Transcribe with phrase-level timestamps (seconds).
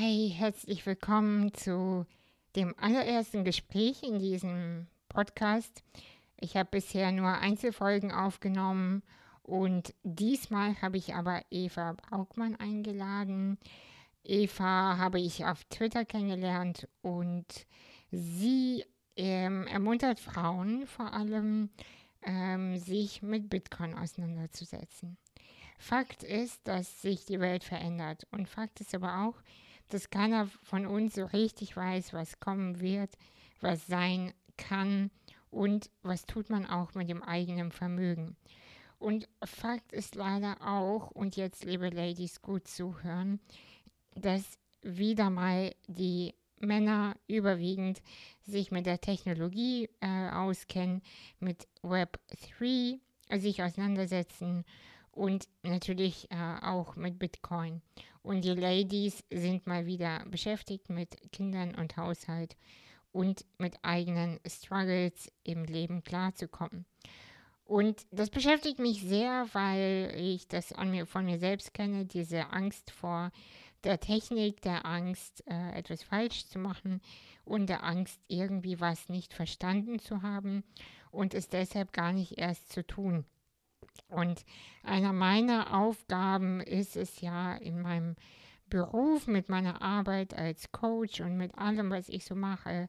[0.00, 2.06] Hey, herzlich willkommen zu
[2.54, 5.82] dem allerersten Gespräch in diesem Podcast.
[6.38, 9.02] Ich habe bisher nur Einzelfolgen aufgenommen
[9.42, 13.58] und diesmal habe ich aber Eva Braukmann eingeladen.
[14.22, 17.66] Eva habe ich auf Twitter kennengelernt und
[18.12, 18.84] sie
[19.16, 21.70] ähm, ermuntert Frauen vor allem,
[22.22, 25.16] ähm, sich mit Bitcoin auseinanderzusetzen.
[25.76, 29.42] Fakt ist, dass sich die Welt verändert und Fakt ist aber auch,
[29.88, 33.10] dass keiner von uns so richtig weiß, was kommen wird,
[33.60, 35.10] was sein kann
[35.50, 38.36] und was tut man auch mit dem eigenen Vermögen.
[38.98, 43.40] Und Fakt ist leider auch, und jetzt, liebe Ladies, gut zuhören,
[44.14, 48.02] dass wieder mal die Männer überwiegend
[48.42, 51.02] sich mit der Technologie äh, auskennen,
[51.38, 52.18] mit Web
[52.58, 52.98] 3
[53.38, 54.64] sich auseinandersetzen
[55.18, 57.82] und natürlich äh, auch mit Bitcoin.
[58.22, 62.56] Und die Ladies sind mal wieder beschäftigt mit Kindern und Haushalt
[63.10, 66.86] und mit eigenen Struggles im Leben klarzukommen.
[67.64, 72.92] Und das beschäftigt mich sehr, weil ich das mir, von mir selbst kenne, diese Angst
[72.92, 73.32] vor
[73.84, 77.00] der Technik, der Angst, äh, etwas falsch zu machen
[77.44, 80.62] und der Angst, irgendwie was nicht verstanden zu haben
[81.10, 83.24] und es deshalb gar nicht erst zu tun.
[84.08, 84.44] Und
[84.82, 88.16] einer meiner Aufgaben ist es ja in meinem
[88.70, 92.88] Beruf, mit meiner Arbeit als Coach und mit allem, was ich so mache,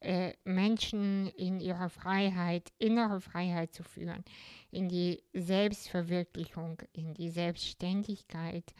[0.00, 4.24] äh, Menschen in ihrer Freiheit, innere Freiheit zu führen,
[4.70, 8.74] in die Selbstverwirklichung, in die Selbstständigkeit.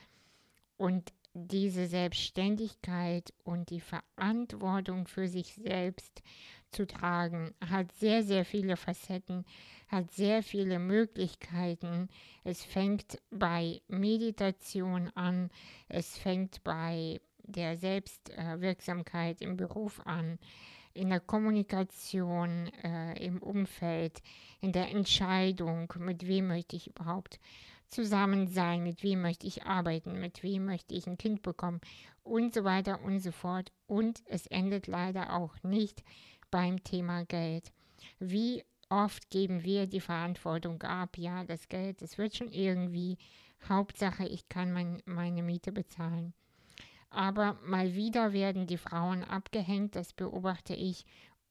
[0.77, 6.23] Und diese Selbstständigkeit und die Verantwortung für sich selbst
[6.71, 9.45] zu tragen, hat sehr, sehr viele Facetten,
[9.89, 12.09] hat sehr viele Möglichkeiten.
[12.45, 15.51] Es fängt bei Meditation an,
[15.89, 20.39] es fängt bei der Selbstwirksamkeit im Beruf an,
[20.93, 24.21] in der Kommunikation, äh, im Umfeld,
[24.61, 27.39] in der Entscheidung, mit wem möchte ich überhaupt
[27.89, 31.81] zusammen sein, mit wem möchte ich arbeiten, mit wem möchte ich ein Kind bekommen
[32.23, 33.73] und so weiter und so fort.
[33.87, 36.05] Und es endet leider auch nicht
[36.51, 37.73] beim Thema Geld.
[38.19, 43.19] Wie oft geben wir die Verantwortung ab, ja, das Geld, das wird schon irgendwie,
[43.69, 46.33] Hauptsache, ich kann mein, meine Miete bezahlen.
[47.11, 51.05] Aber mal wieder werden die Frauen abgehängt, das beobachte ich.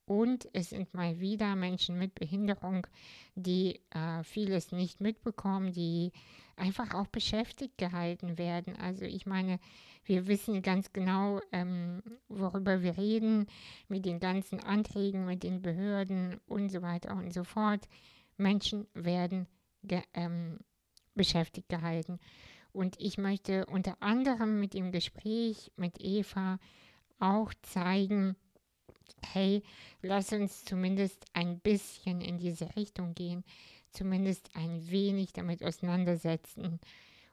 [0.08, 2.86] Und es sind mal wieder Menschen mit Behinderung,
[3.34, 6.12] die äh, vieles nicht mitbekommen, die
[6.56, 8.74] einfach auch beschäftigt gehalten werden.
[8.76, 9.60] Also ich meine,
[10.06, 13.48] wir wissen ganz genau, ähm, worüber wir reden,
[13.88, 17.86] mit den ganzen Anträgen, mit den Behörden und so weiter und so fort.
[18.38, 19.46] Menschen werden
[19.82, 20.58] ge ähm,
[21.14, 22.18] beschäftigt gehalten.
[22.72, 26.58] Und ich möchte unter anderem mit dem Gespräch mit Eva
[27.18, 28.36] auch zeigen,
[29.32, 29.62] hey,
[30.02, 33.44] lass uns zumindest ein bisschen in diese Richtung gehen,
[33.90, 36.80] zumindest ein wenig damit auseinandersetzen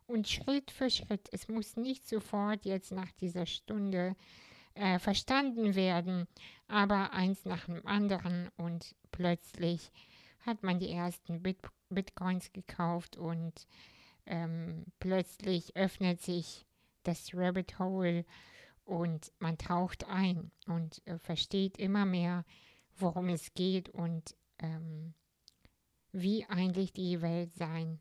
[0.08, 1.28] und Schritt für Schritt.
[1.32, 4.16] Es muss nicht sofort jetzt nach dieser Stunde
[4.76, 6.28] äh, verstanden werden,
[6.68, 9.92] aber eins nach dem anderen und plötzlich
[10.46, 11.58] hat man die ersten Bit
[11.90, 13.68] Bitcoins gekauft und
[14.26, 16.66] ähm, plötzlich öffnet sich
[17.04, 18.26] das Rabbit Hole
[18.86, 22.46] und man taucht ein und äh, versteht immer mehr,
[22.98, 25.14] worum es geht und ähm,
[26.12, 28.00] wie eigentlich die Welt sein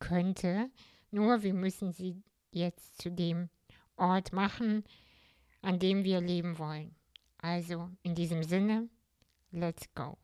[0.00, 0.70] könnte.
[1.10, 3.48] Nur wir müssen sie jetzt zu dem
[3.96, 4.84] Ort machen,
[5.62, 6.94] an dem wir leben wollen.
[7.38, 8.88] Also in diesem Sinne,
[9.50, 10.16] let's go.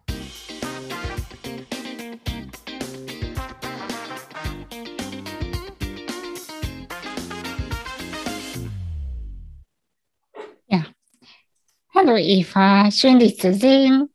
[12.04, 14.10] Hallo Eva, schön dich zu sehen.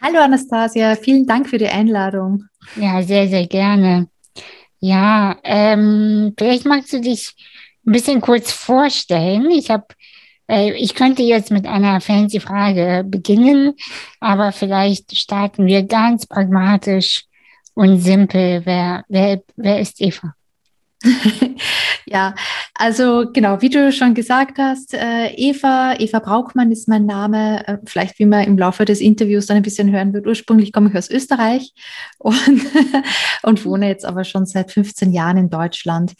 [0.00, 2.44] Hallo Anastasia, vielen Dank für die Einladung.
[2.76, 4.08] Ja, sehr, sehr gerne.
[4.80, 7.34] Ja, ähm, vielleicht magst du dich
[7.86, 9.50] ein bisschen kurz vorstellen.
[9.50, 9.84] Ich habe,
[10.48, 13.74] äh, ich könnte jetzt mit einer fancy Frage beginnen,
[14.20, 17.24] aber vielleicht starten wir ganz pragmatisch
[17.74, 18.62] und simpel.
[18.64, 20.34] Wer, wer, wer ist Eva?
[22.06, 22.34] ja,
[22.74, 27.66] also genau, wie du schon gesagt hast, äh, Eva, Eva Braukmann ist mein Name.
[27.66, 30.26] Äh, vielleicht, wie man im Laufe des Interviews dann ein bisschen hören wird.
[30.26, 31.72] Ursprünglich komme ich aus Österreich
[32.18, 32.62] und,
[33.42, 36.14] und wohne jetzt aber schon seit 15 Jahren in Deutschland.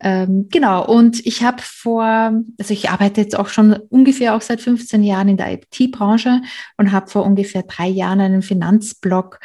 [0.00, 4.60] Ähm, genau, und ich habe vor, also ich arbeite jetzt auch schon ungefähr auch seit
[4.60, 6.40] 15 Jahren in der IT-Branche
[6.76, 9.40] und habe vor ungefähr drei Jahren einen Finanzblog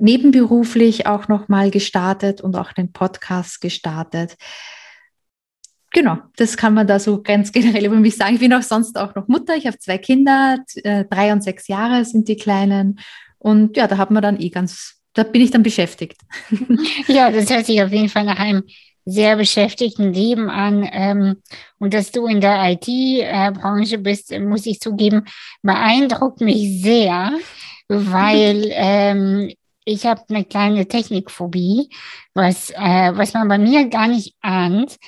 [0.00, 4.36] nebenberuflich auch nochmal gestartet und auch den Podcast gestartet.
[5.92, 8.34] genau, das kann man da so ganz generell über mich sagen.
[8.34, 9.56] Ich bin auch sonst auch noch Mutter.
[9.56, 13.00] Ich habe zwei Kinder, äh, drei und sechs Jahre sind die Kleinen.
[13.38, 16.20] Und ja, da hat man dann eh ganz, da bin ich dann beschäftigt.
[17.06, 18.64] Ja, das hört sich auf jeden Fall nach einem
[19.08, 20.88] sehr beschäftigten Leben an.
[20.92, 21.36] Ähm,
[21.78, 25.24] und dass du in der IT-Branche äh, bist, muss ich zugeben,
[25.62, 27.32] beeindruckt mich sehr,
[27.88, 29.52] weil ähm,
[29.88, 31.88] ich habe eine kleine Technikphobie,
[32.34, 34.98] was, äh, was man bei mir gar nicht ahnt.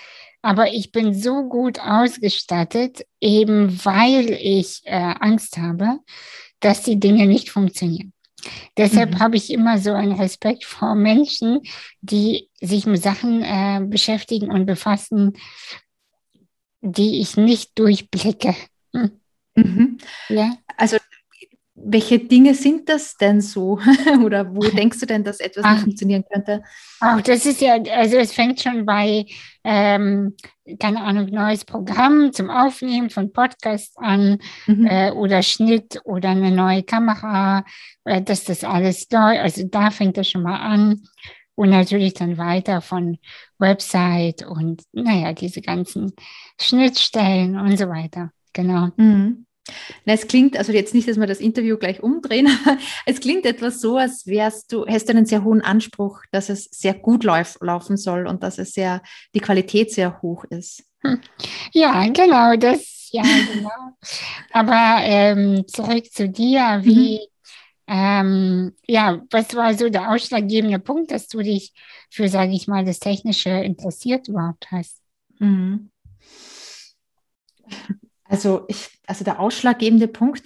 [0.42, 5.98] Aber ich bin so gut ausgestattet, eben weil ich äh, Angst habe,
[6.60, 8.14] dass die Dinge nicht funktionieren.
[8.78, 9.18] Deshalb mhm.
[9.18, 11.60] habe ich immer so einen Respekt vor Menschen,
[12.00, 15.34] die sich mit Sachen äh, beschäftigen und befassen,
[16.80, 18.56] die ich nicht durchblicke.
[18.94, 19.10] Hm.
[19.56, 19.98] Mhm.
[20.30, 20.56] Ja?
[20.78, 20.96] Also
[21.82, 23.78] welche Dinge sind das denn so?
[24.24, 26.62] Oder wo denkst du denn, dass etwas Ach, nicht funktionieren könnte?
[27.00, 29.26] Ach, das ist ja, also es fängt schon bei,
[29.64, 30.36] ähm,
[30.78, 34.86] keine Ahnung, neues Programm zum Aufnehmen von Podcasts an mhm.
[34.86, 37.64] äh, oder Schnitt oder eine neue Kamera,
[38.04, 39.40] äh, dass das alles läuft.
[39.40, 41.00] Also da fängt das schon mal an.
[41.56, 43.18] Und natürlich dann weiter von
[43.58, 46.14] Website und naja, diese ganzen
[46.58, 48.30] Schnittstellen und so weiter.
[48.54, 48.88] Genau.
[48.96, 49.44] Mhm.
[50.04, 53.46] Na, es klingt, also jetzt nicht, dass wir das Interview gleich umdrehen, aber es klingt
[53.46, 57.24] etwas so, als wärst du, hast du einen sehr hohen Anspruch, dass es sehr gut
[57.24, 59.02] lauf, laufen soll und dass es sehr,
[59.34, 60.84] die Qualität sehr hoch ist.
[61.02, 61.20] Hm.
[61.72, 63.70] Ja, genau, das, ja, genau.
[64.52, 67.20] aber ähm, zurück zu dir, wie,
[67.86, 67.94] mhm.
[67.94, 71.72] ähm, ja, was war so der ausschlaggebende Punkt, dass du dich
[72.10, 75.00] für, sage ich mal, das Technische interessiert überhaupt hast?
[75.38, 75.90] Mhm.
[78.30, 80.44] Also ich, also der ausschlaggebende Punkt,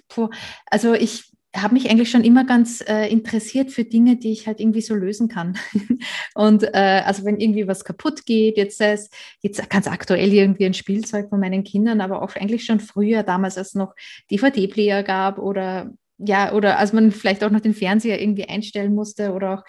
[0.71, 4.59] also ich habe mich eigentlich schon immer ganz äh, interessiert für Dinge, die ich halt
[4.59, 5.57] irgendwie so lösen kann.
[6.35, 10.75] und äh, also wenn irgendwie was kaputt geht, jetzt ist jetzt ganz aktuell irgendwie ein
[10.75, 13.95] Spielzeug von meinen Kindern, aber auch eigentlich schon früher, damals als es noch
[14.31, 19.33] DVD-Player gab oder ja, oder als man vielleicht auch noch den Fernseher irgendwie einstellen musste
[19.33, 19.65] oder auch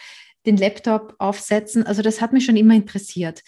[0.46, 1.86] den Laptop aufsetzen.
[1.86, 3.42] Also das hat mich schon immer interessiert.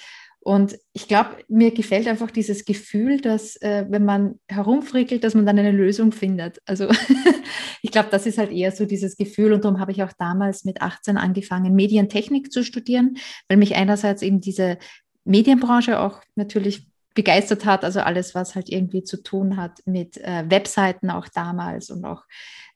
[0.47, 5.45] Und ich glaube, mir gefällt einfach dieses Gefühl, dass äh, wenn man herumfrickelt, dass man
[5.45, 6.61] dann eine Lösung findet.
[6.65, 6.87] Also
[7.81, 9.51] ich glaube, das ist halt eher so dieses Gefühl.
[9.51, 13.17] Und darum habe ich auch damals mit 18 angefangen, Medientechnik zu studieren,
[13.49, 14.77] weil mich einerseits eben diese
[15.25, 20.45] Medienbranche auch natürlich begeistert hat, also alles, was halt irgendwie zu tun hat mit äh,
[20.47, 22.23] Webseiten auch damals und auch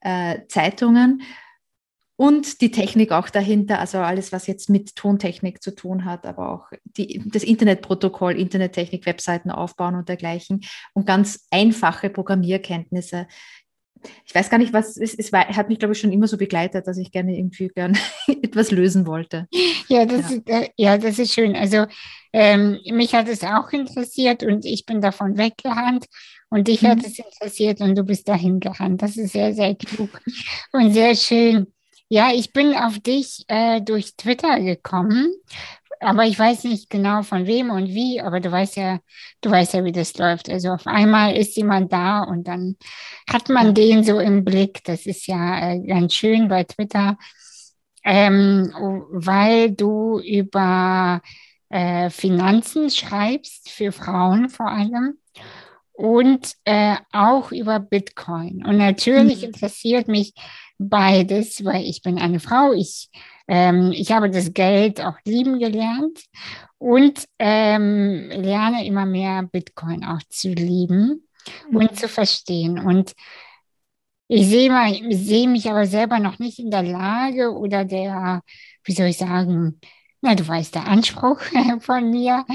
[0.02, 1.22] äh, Zeitungen
[2.16, 6.50] und die Technik auch dahinter, also alles, was jetzt mit Tontechnik zu tun hat, aber
[6.50, 10.60] auch die, das Internetprotokoll, Internettechnik, Webseiten aufbauen und dergleichen
[10.94, 13.26] und ganz einfache Programmierkenntnisse.
[14.26, 16.36] Ich weiß gar nicht, was es, es war, hat mich, glaube ich, schon immer so
[16.36, 17.96] begleitet, dass ich gerne irgendwie gern
[18.42, 19.46] etwas lösen wollte.
[19.88, 20.36] Ja, das, ja.
[20.36, 21.56] Ist, äh, ja, das ist schön.
[21.56, 21.86] Also
[22.32, 26.06] ähm, mich hat es auch interessiert und ich bin davon weggerannt
[26.50, 26.88] und dich mhm.
[26.88, 29.02] hat es interessiert und du bist dahin gerannt.
[29.02, 30.20] Das ist sehr, sehr klug
[30.72, 31.66] und sehr schön.
[32.12, 35.34] Ja, ich bin auf dich äh, durch Twitter gekommen,
[35.98, 38.98] aber ich weiß nicht genau von wem und wie, aber du weißt ja,
[39.40, 40.50] du weißt ja, wie das läuft.
[40.50, 42.76] Also auf einmal ist jemand da und dann
[43.30, 44.84] hat man den so im Blick.
[44.84, 47.16] Das ist ja äh, ganz schön bei Twitter,
[48.04, 48.70] ähm,
[49.10, 51.22] weil du über
[51.70, 55.16] äh, Finanzen schreibst, für Frauen vor allem
[55.92, 58.66] und äh, auch über Bitcoin.
[58.66, 59.44] Und natürlich mhm.
[59.44, 60.34] interessiert mich
[60.88, 62.72] beides, weil ich bin eine Frau.
[62.72, 63.10] Ich,
[63.48, 66.20] ähm, ich habe das Geld auch lieben gelernt
[66.78, 71.28] und ähm, lerne immer mehr Bitcoin auch zu lieben
[71.70, 71.76] mhm.
[71.76, 72.78] und zu verstehen.
[72.78, 73.14] Und
[74.28, 74.70] ich sehe,
[75.10, 78.42] sehe mich aber selber noch nicht in der Lage oder der,
[78.84, 79.80] wie soll ich sagen,
[80.22, 81.40] na, du weißt, der Anspruch
[81.80, 82.46] von mir,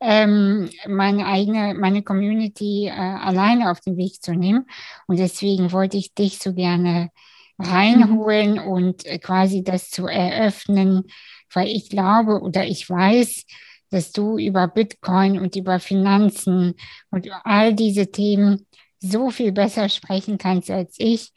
[0.00, 4.66] ähm, meine eigene, meine Community äh, alleine auf den Weg zu nehmen.
[5.08, 7.10] Und deswegen wollte ich dich so gerne
[7.58, 8.68] reinholen mhm.
[8.68, 11.04] und äh, quasi das zu eröffnen,
[11.52, 13.44] weil ich glaube oder ich weiß,
[13.90, 16.74] dass du über Bitcoin und über Finanzen
[17.10, 18.66] und über all diese Themen
[19.00, 21.32] so viel besser sprechen kannst als ich.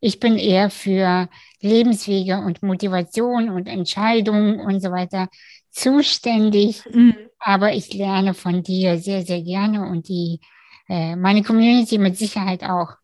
[0.00, 1.28] Ich bin eher für
[1.60, 5.28] Lebenswege und Motivation und Entscheidungen und so weiter
[5.70, 6.82] zuständig.
[6.90, 7.14] Mhm.
[7.38, 10.40] Aber ich lerne von dir sehr, sehr gerne und die,
[10.88, 12.99] äh, meine Community mit Sicherheit auch.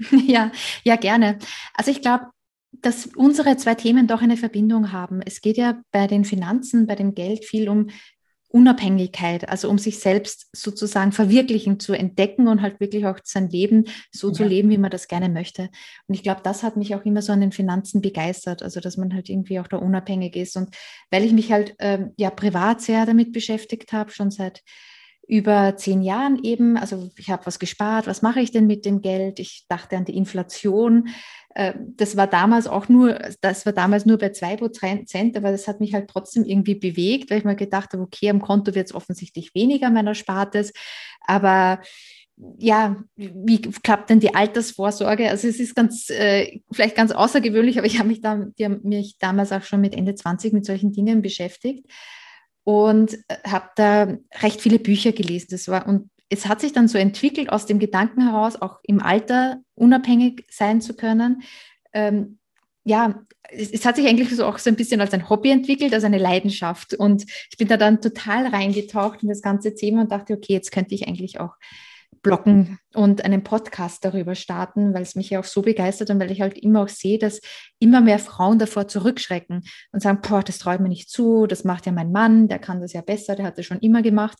[0.26, 0.50] Ja,
[0.84, 1.38] ja, gerne.
[1.74, 2.26] Also ich glaube,
[2.72, 5.20] dass unsere zwei Themen doch eine Verbindung haben.
[5.22, 7.88] Es geht ja bei den Finanzen, bei dem Geld viel um
[8.52, 13.84] Unabhängigkeit, also um sich selbst sozusagen verwirklichen zu entdecken und halt wirklich auch sein Leben
[14.10, 14.34] so ja.
[14.34, 15.70] zu leben, wie man das gerne möchte.
[16.08, 18.96] Und ich glaube, das hat mich auch immer so an den Finanzen begeistert, also dass
[18.96, 20.56] man halt irgendwie auch da unabhängig ist.
[20.56, 20.74] Und
[21.12, 24.62] weil ich mich halt ähm, ja privat sehr damit beschäftigt habe, schon seit
[25.30, 29.00] über zehn Jahren eben, also ich habe was gespart, was mache ich denn mit dem
[29.00, 29.38] Geld?
[29.38, 31.08] Ich dachte an die Inflation.
[31.54, 35.68] Äh, das war damals auch nur, das war damals nur bei zwei Prozent, aber das
[35.68, 38.88] hat mich halt trotzdem irgendwie bewegt, weil ich mir gedacht habe, okay, am Konto wird
[38.88, 40.72] es offensichtlich weniger meiner Spartes,
[41.28, 41.80] aber
[42.58, 45.30] ja, wie klappt denn die Altersvorsorge?
[45.30, 48.46] Also es ist ganz, äh, vielleicht ganz außergewöhnlich, aber ich habe mich, da,
[48.82, 51.86] mich damals auch schon mit Ende 20 mit solchen Dingen beschäftigt
[52.70, 55.48] und äh, habe da recht viele Bücher gelesen.
[55.50, 59.02] Das war, und es hat sich dann so entwickelt aus dem Gedanken heraus, auch im
[59.02, 61.42] Alter unabhängig sein zu können.
[61.92, 62.38] Ähm,
[62.84, 65.92] ja, es, es, hat sich eigentlich so auch so ein bisschen als ein Hobby entwickelt,
[65.92, 66.94] als eine Leidenschaft.
[66.94, 70.70] Und ich bin da dann total reingetaucht in das ganze Thema und dachte, okay, jetzt
[70.70, 71.56] könnte ich eigentlich auch
[72.22, 76.30] bloggen und einen Podcast darüber starten, weil es mich ja auch so begeistert und weil
[76.30, 77.40] ich halt immer auch sehe, dass
[77.78, 79.62] immer mehr Frauen davor zurückschrecken
[79.92, 82.80] und sagen, boah, das traut mir nicht zu, das macht ja mein Mann, der kann
[82.80, 84.38] das ja besser, der hat das schon immer gemacht.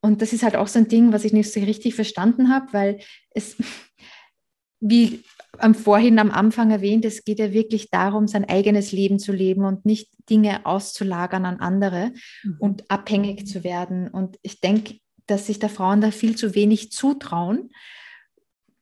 [0.00, 2.72] Und das ist halt auch so ein Ding, was ich nicht so richtig verstanden habe,
[2.72, 2.98] weil
[3.30, 3.56] es,
[4.80, 5.22] wie
[5.58, 9.64] am vorhin am Anfang erwähnt, es geht ja wirklich darum, sein eigenes Leben zu leben
[9.64, 12.56] und nicht Dinge auszulagern an andere mhm.
[12.58, 14.08] und abhängig zu werden.
[14.08, 14.94] Und ich denke,
[15.26, 17.70] dass sich da Frauen da viel zu wenig zutrauen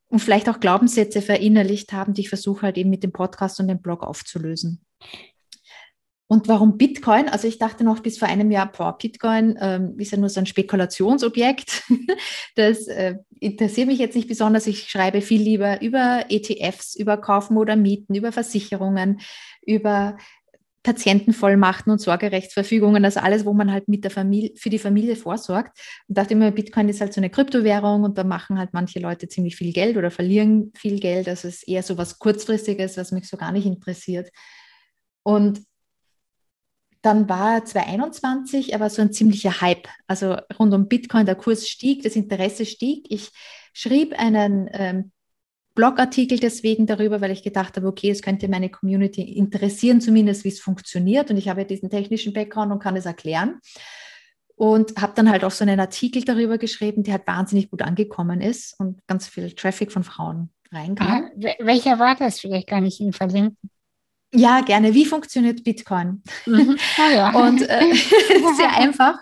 [0.08, 3.68] und vielleicht auch Glaubenssätze verinnerlicht haben, die ich versuche halt eben mit dem Podcast und
[3.68, 4.84] dem Blog aufzulösen.
[6.32, 7.28] Und warum Bitcoin?
[7.28, 10.38] Also ich dachte noch bis vor einem Jahr, boah, Bitcoin ähm, ist ja nur so
[10.38, 11.82] ein Spekulationsobjekt.
[12.56, 14.66] Das äh, interessiert mich jetzt nicht besonders.
[14.66, 19.20] Ich schreibe viel lieber über ETFs, über Kaufen oder Mieten, über Versicherungen,
[19.64, 20.18] über
[20.82, 25.78] Patientenvollmachten und Sorgerechtsverfügungen, also alles, wo man halt mit der Familie, für die Familie vorsorgt.
[26.08, 29.28] Und dachte immer, Bitcoin ist halt so eine Kryptowährung und da machen halt manche Leute
[29.28, 31.28] ziemlich viel Geld oder verlieren viel Geld.
[31.28, 34.30] Also es ist eher so was Kurzfristiges, was mich so gar nicht interessiert.
[35.22, 35.60] Und
[37.02, 39.88] dann war 2021 aber so ein ziemlicher Hype.
[40.06, 43.06] Also rund um Bitcoin, der Kurs stieg, das Interesse stieg.
[43.10, 43.30] Ich
[43.74, 45.12] schrieb einen ähm,
[45.80, 50.50] Blogartikel deswegen darüber, weil ich gedacht habe, okay, es könnte meine Community interessieren, zumindest wie
[50.50, 51.30] es funktioniert.
[51.30, 53.60] Und ich habe ja diesen technischen Background und kann es erklären.
[54.56, 58.42] Und habe dann halt auch so einen Artikel darüber geschrieben, der halt wahnsinnig gut angekommen
[58.42, 61.06] ist und ganz viel Traffic von Frauen reinkam.
[61.06, 62.40] Ah, welcher war das?
[62.40, 63.70] Vielleicht kann ich ihn verlinken.
[64.32, 64.94] Ja, gerne.
[64.94, 66.22] Wie funktioniert Bitcoin?
[66.46, 66.76] Mhm.
[66.98, 67.30] Ah, ja.
[67.48, 67.92] Und äh,
[68.56, 69.18] sehr einfach.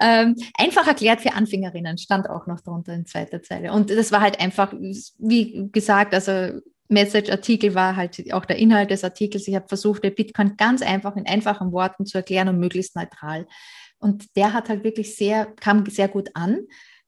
[0.00, 3.72] Ähm, einfach erklärt für Anfängerinnen, stand auch noch drunter in zweiter Zeile.
[3.72, 9.04] Und das war halt einfach, wie gesagt, also Message-Artikel war halt auch der Inhalt des
[9.04, 9.46] Artikels.
[9.48, 13.46] Ich habe versucht, der Bitcoin ganz einfach in einfachen Worten zu erklären und möglichst neutral.
[13.98, 16.60] Und der hat halt wirklich sehr, kam sehr gut an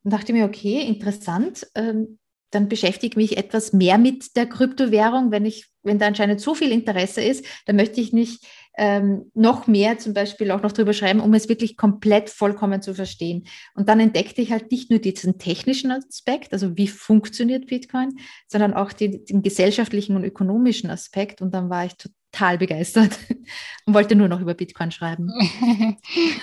[0.03, 1.67] und dachte mir, okay, interessant.
[1.75, 2.19] Ähm,
[2.51, 5.31] dann beschäftige ich mich etwas mehr mit der Kryptowährung.
[5.31, 8.45] Wenn ich, wenn da anscheinend so viel Interesse ist, dann möchte ich nicht
[8.77, 12.95] ähm, noch mehr zum Beispiel auch noch drüber schreiben, um es wirklich komplett vollkommen zu
[12.95, 13.47] verstehen.
[13.75, 18.75] Und dann entdeckte ich halt nicht nur diesen technischen Aspekt, also wie funktioniert Bitcoin, sondern
[18.75, 21.43] auch die, den gesellschaftlichen und ökonomischen Aspekt.
[21.43, 23.19] Und dann war ich total begeistert
[23.87, 25.29] und wollte nur noch über Bitcoin schreiben.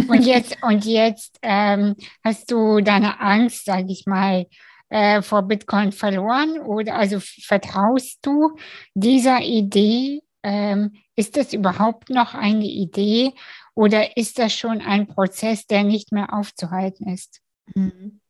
[0.07, 4.45] und jetzt, und jetzt ähm, hast du deine Angst, sage ich mal,
[4.89, 6.59] äh, vor Bitcoin verloren?
[6.59, 8.55] Oder also vertraust du
[8.93, 10.21] dieser Idee?
[10.43, 13.33] Ähm, ist das überhaupt noch eine Idee
[13.73, 17.41] oder ist das schon ein Prozess, der nicht mehr aufzuhalten ist?
[17.75, 18.21] Mhm.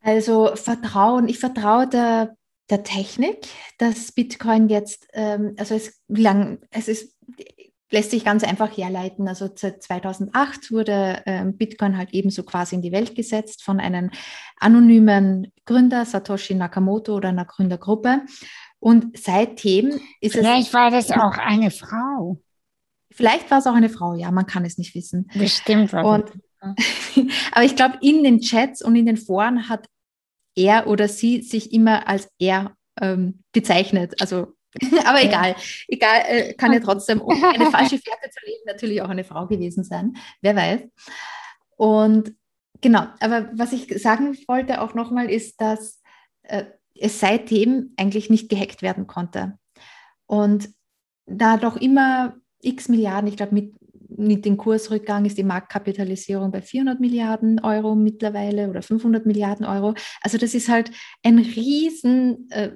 [0.00, 2.36] Also Vertrauen, ich vertraue der,
[2.70, 3.46] der Technik,
[3.78, 7.16] dass Bitcoin jetzt, ähm, also es, lang, es ist
[7.94, 9.28] lässt sich ganz einfach herleiten.
[9.28, 14.10] Also 2008 wurde ähm, Bitcoin halt ebenso quasi in die Welt gesetzt von einem
[14.58, 18.22] anonymen Gründer, Satoshi Nakamoto oder einer Gründergruppe.
[18.80, 20.42] Und seitdem ist Vielleicht es.
[20.42, 22.40] Vielleicht war das auch eine Frau.
[23.12, 25.30] Vielleicht war es auch eine Frau, ja, man kann es nicht wissen.
[25.32, 26.32] Bestimmt war und,
[27.52, 29.86] Aber ich glaube, in den Chats und in den Foren hat
[30.56, 34.20] er oder sie sich immer als er ähm, bezeichnet.
[34.20, 34.53] Also
[35.04, 35.54] Aber egal,
[35.88, 39.46] egal, äh, kann ja trotzdem, um eine falsche Fährte zu leben, natürlich auch eine Frau
[39.46, 40.16] gewesen sein.
[40.40, 40.80] Wer weiß.
[41.76, 42.34] Und
[42.80, 46.00] genau, aber was ich sagen wollte auch nochmal ist, dass
[46.42, 46.64] äh,
[46.94, 49.58] es seitdem eigentlich nicht gehackt werden konnte.
[50.26, 50.70] Und
[51.26, 53.74] da doch immer x Milliarden, ich glaube, mit,
[54.08, 59.94] mit dem Kursrückgang ist die Marktkapitalisierung bei 400 Milliarden Euro mittlerweile oder 500 Milliarden Euro.
[60.20, 60.90] Also das ist halt
[61.22, 62.72] ein riesen äh,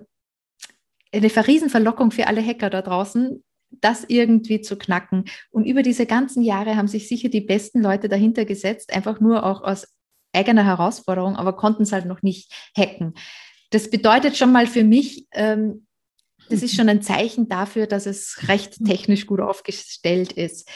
[1.13, 5.25] eine Riesenverlockung für alle Hacker da draußen, das irgendwie zu knacken.
[5.51, 9.45] Und über diese ganzen Jahre haben sich sicher die besten Leute dahinter gesetzt, einfach nur
[9.45, 9.87] auch aus
[10.33, 13.15] eigener Herausforderung, aber konnten es halt noch nicht hacken.
[13.71, 15.87] Das bedeutet schon mal für mich, ähm,
[16.49, 20.69] das ist schon ein Zeichen dafür, dass es recht technisch gut aufgestellt ist.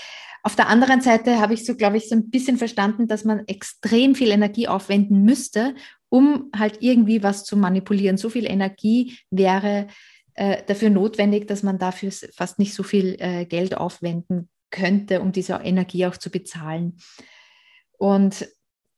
[0.43, 3.47] Auf der anderen Seite habe ich so, glaube ich, so ein bisschen verstanden, dass man
[3.47, 5.75] extrem viel Energie aufwenden müsste,
[6.09, 8.17] um halt irgendwie was zu manipulieren.
[8.17, 9.87] So viel Energie wäre
[10.35, 15.33] äh, dafür notwendig, dass man dafür fast nicht so viel äh, Geld aufwenden könnte, um
[15.33, 16.99] diese Energie auch zu bezahlen.
[17.99, 18.49] Und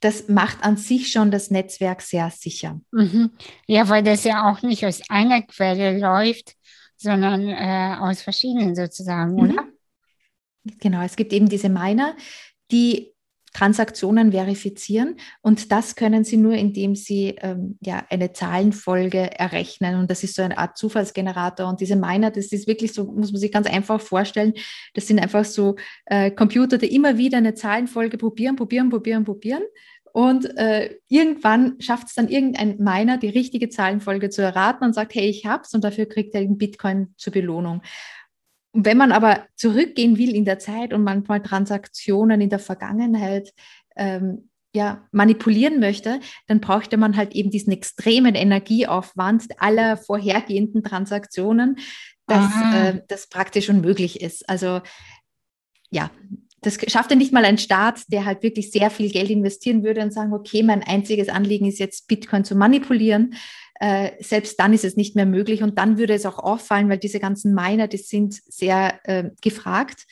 [0.01, 2.81] das macht an sich schon das Netzwerk sehr sicher.
[2.93, 3.31] Mhm.
[3.67, 6.55] Ja, weil das ja auch nicht aus einer Quelle läuft,
[6.97, 9.41] sondern äh, aus verschiedenen sozusagen, mhm.
[9.41, 9.65] oder?
[10.81, 12.17] Genau, es gibt eben diese Miner,
[12.71, 13.14] die
[13.55, 19.95] Transaktionen verifizieren und das können Sie nur, indem Sie ähm, ja, eine Zahlenfolge errechnen.
[19.95, 21.69] Und das ist so eine Art Zufallsgenerator.
[21.69, 24.55] Und diese Miner, das ist wirklich so, muss man sich ganz einfach vorstellen,
[24.95, 29.63] das sind einfach so äh, Computer, die immer wieder eine Zahlenfolge probieren, probieren, probieren, probieren.
[30.13, 35.15] Und äh, irgendwann schafft es dann irgendein Miner, die richtige Zahlenfolge zu erraten und sagt,
[35.15, 35.75] hey, ich hab's.
[35.75, 37.83] Und dafür kriegt er den Bitcoin zur Belohnung.
[38.75, 43.55] Und wenn man aber zurückgehen will in der Zeit und manchmal Transaktionen in der Vergangenheit
[43.97, 51.79] ähm, ja, manipulieren möchte, dann bräuchte man halt eben diesen extremen Energieaufwand aller vorhergehenden Transaktionen,
[52.27, 54.49] dass äh, das praktisch unmöglich ist.
[54.49, 54.81] Also
[55.91, 56.11] ja,
[56.61, 60.01] das schafft ja nicht mal ein Staat, der halt wirklich sehr viel Geld investieren würde
[60.01, 63.35] und sagen, okay, mein einziges Anliegen ist jetzt Bitcoin zu manipulieren
[63.81, 66.99] äh, selbst dann ist es nicht mehr möglich und dann würde es auch auffallen, weil
[66.99, 70.07] diese ganzen Miner, die sind sehr äh, gefragt.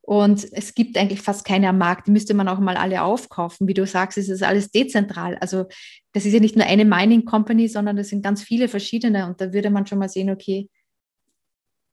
[0.00, 3.68] Und es gibt eigentlich fast keine am Markt, die müsste man auch mal alle aufkaufen.
[3.68, 5.36] Wie du sagst, ist es alles dezentral.
[5.36, 5.66] Also
[6.12, 9.26] das ist ja nicht nur eine Mining Company, sondern das sind ganz viele verschiedene.
[9.26, 10.70] Und da würde man schon mal sehen, okay,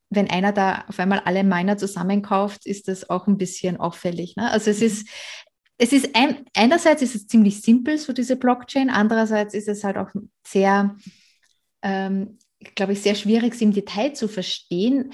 [0.08, 4.36] wenn einer da auf einmal alle Miner zusammenkauft, ist das auch ein bisschen auffällig.
[4.36, 4.50] Ne?
[4.50, 5.08] Also es ist,
[5.78, 9.98] es ist ein, einerseits ist es ziemlich simpel, so diese Blockchain, andererseits ist es halt
[9.98, 10.08] auch
[10.46, 10.96] sehr
[11.82, 12.38] ähm,
[12.74, 15.12] glaube ich, sehr schwierig, sie im Detail zu verstehen.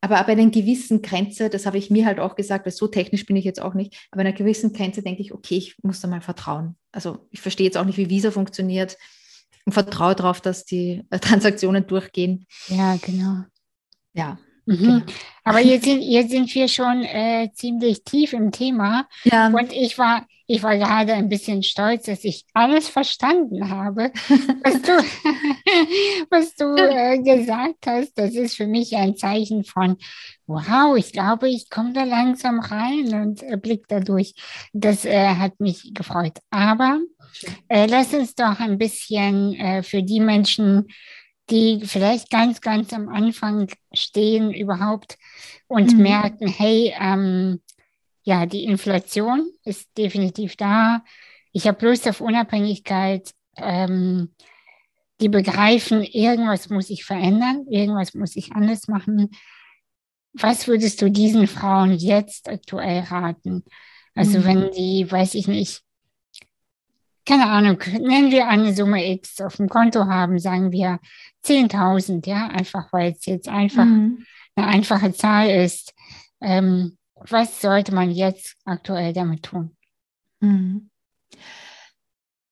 [0.00, 3.24] Aber ab einer gewissen Grenze, das habe ich mir halt auch gesagt, weil so technisch
[3.24, 6.08] bin ich jetzt auch nicht, aber einer gewissen Grenze denke ich, okay, ich muss da
[6.08, 6.76] mal vertrauen.
[6.92, 8.98] Also ich verstehe jetzt auch nicht, wie Visa funktioniert
[9.64, 12.46] und vertraue darauf, dass die äh, Transaktionen durchgehen.
[12.68, 13.44] Ja, genau.
[14.12, 14.38] Ja.
[14.66, 14.76] Mhm.
[14.76, 15.02] Genau.
[15.44, 19.06] Aber jetzt sind, jetzt sind wir schon äh, ziemlich tief im Thema.
[19.24, 19.48] Ja.
[19.48, 24.10] Und ich war, ich war gerade ein bisschen stolz, dass ich alles verstanden habe,
[24.64, 24.92] was du,
[26.30, 28.18] was du äh, gesagt hast.
[28.18, 29.96] Das ist für mich ein Zeichen von,
[30.46, 34.34] wow, ich glaube, ich komme da langsam rein und äh, blick da durch.
[34.72, 36.38] Das äh, hat mich gefreut.
[36.50, 37.00] Aber
[37.68, 40.86] äh, lass uns doch ein bisschen äh, für die Menschen,
[41.50, 45.18] die vielleicht ganz, ganz am Anfang stehen überhaupt
[45.66, 46.02] und mhm.
[46.02, 47.60] merken, hey, ähm,
[48.22, 51.04] ja, die Inflation ist definitiv da.
[51.52, 53.32] Ich habe Lust auf Unabhängigkeit.
[53.56, 54.34] Ähm,
[55.20, 59.30] die begreifen, irgendwas muss ich verändern, irgendwas muss ich anders machen.
[60.32, 63.64] Was würdest du diesen Frauen jetzt aktuell raten?
[64.14, 64.44] Also mhm.
[64.44, 65.82] wenn die, weiß ich nicht,
[67.26, 71.00] keine Ahnung, nennen wir eine Summe X auf dem Konto haben, sagen wir
[71.44, 74.24] 10.000, ja, einfach weil es jetzt einfach mhm.
[74.56, 75.94] eine einfache Zahl ist.
[76.40, 79.76] Ähm, was sollte man jetzt aktuell damit tun?
[80.40, 80.90] Mhm.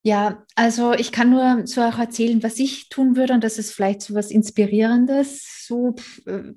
[0.05, 3.73] Ja, also ich kann nur so auch erzählen, was ich tun würde, und das ist
[3.73, 5.65] vielleicht so was Inspirierendes.
[5.67, 5.95] So,
[6.27, 6.55] äh,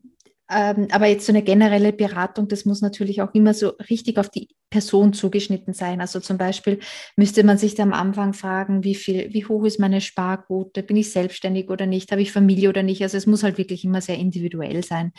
[0.48, 4.50] aber jetzt so eine generelle Beratung, das muss natürlich auch immer so richtig auf die
[4.70, 6.02] Person zugeschnitten sein.
[6.02, 6.80] Also zum Beispiel
[7.16, 10.84] müsste man sich da am Anfang fragen, wie viel, wie hoch ist meine Sparquote?
[10.84, 12.12] Bin ich selbstständig oder nicht?
[12.12, 13.02] Habe ich Familie oder nicht?
[13.02, 15.14] Also es muss halt wirklich immer sehr individuell sein.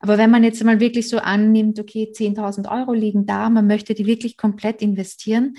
[0.00, 3.94] Aber wenn man jetzt mal wirklich so annimmt, okay, 10.000 Euro liegen da, man möchte
[3.94, 5.54] die wirklich komplett investieren,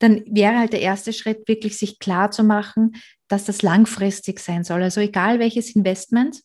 [0.00, 2.96] dann wäre halt der erste Schritt wirklich sich klar zu machen,
[3.28, 4.82] dass das langfristig sein soll.
[4.82, 6.40] Also egal welches Investment,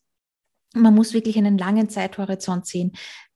[0.73, 2.93] man muss wirklich einen langen Zeithorizont sehen.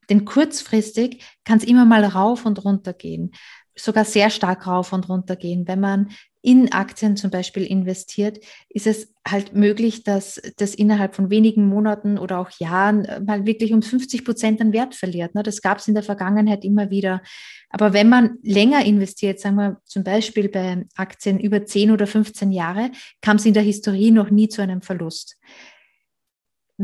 [0.10, 3.32] Denn kurzfristig kann es immer mal rauf und runter gehen,
[3.76, 5.68] sogar sehr stark rauf und runter gehen.
[5.68, 6.10] Wenn man
[6.46, 12.18] in Aktien zum Beispiel investiert, ist es halt möglich, dass das innerhalb von wenigen Monaten
[12.18, 15.36] oder auch Jahren mal wirklich um 50 Prozent an Wert verliert.
[15.36, 15.44] Ne?
[15.44, 17.22] Das gab es in der Vergangenheit immer wieder.
[17.70, 22.52] Aber wenn man länger investiert, sagen wir zum Beispiel bei Aktien über 10 oder 15
[22.52, 22.92] Jahre,
[23.22, 25.38] kam es in der Historie noch nie zu einem Verlust.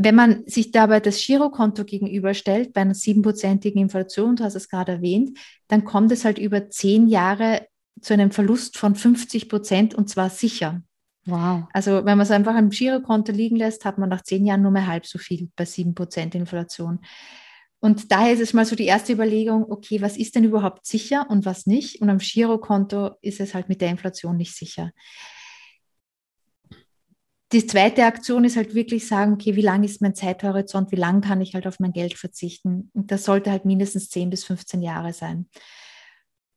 [0.02, 4.92] Wenn man sich dabei das Girokonto gegenüberstellt, bei einer siebenprozentigen Inflation, du hast es gerade
[4.92, 7.66] erwähnt, dann kommt es halt über zehn Jahre
[8.00, 10.82] zu einem Verlust von 50 Prozent und zwar sicher.
[11.26, 11.64] Wow.
[11.74, 14.70] Also wenn man es einfach im Girokonto liegen lässt, hat man nach zehn Jahren nur
[14.70, 17.00] mehr halb so viel bei sieben Prozent Inflation.
[17.78, 21.26] Und daher ist es mal so die erste Überlegung, okay, was ist denn überhaupt sicher
[21.28, 22.00] und was nicht?
[22.00, 24.92] Und am Girokonto ist es halt mit der Inflation nicht sicher.
[27.52, 31.20] Die zweite Aktion ist halt wirklich sagen, okay, wie lang ist mein Zeithorizont, wie lang
[31.20, 32.90] kann ich halt auf mein Geld verzichten?
[32.94, 35.48] Und das sollte halt mindestens 10 bis 15 Jahre sein.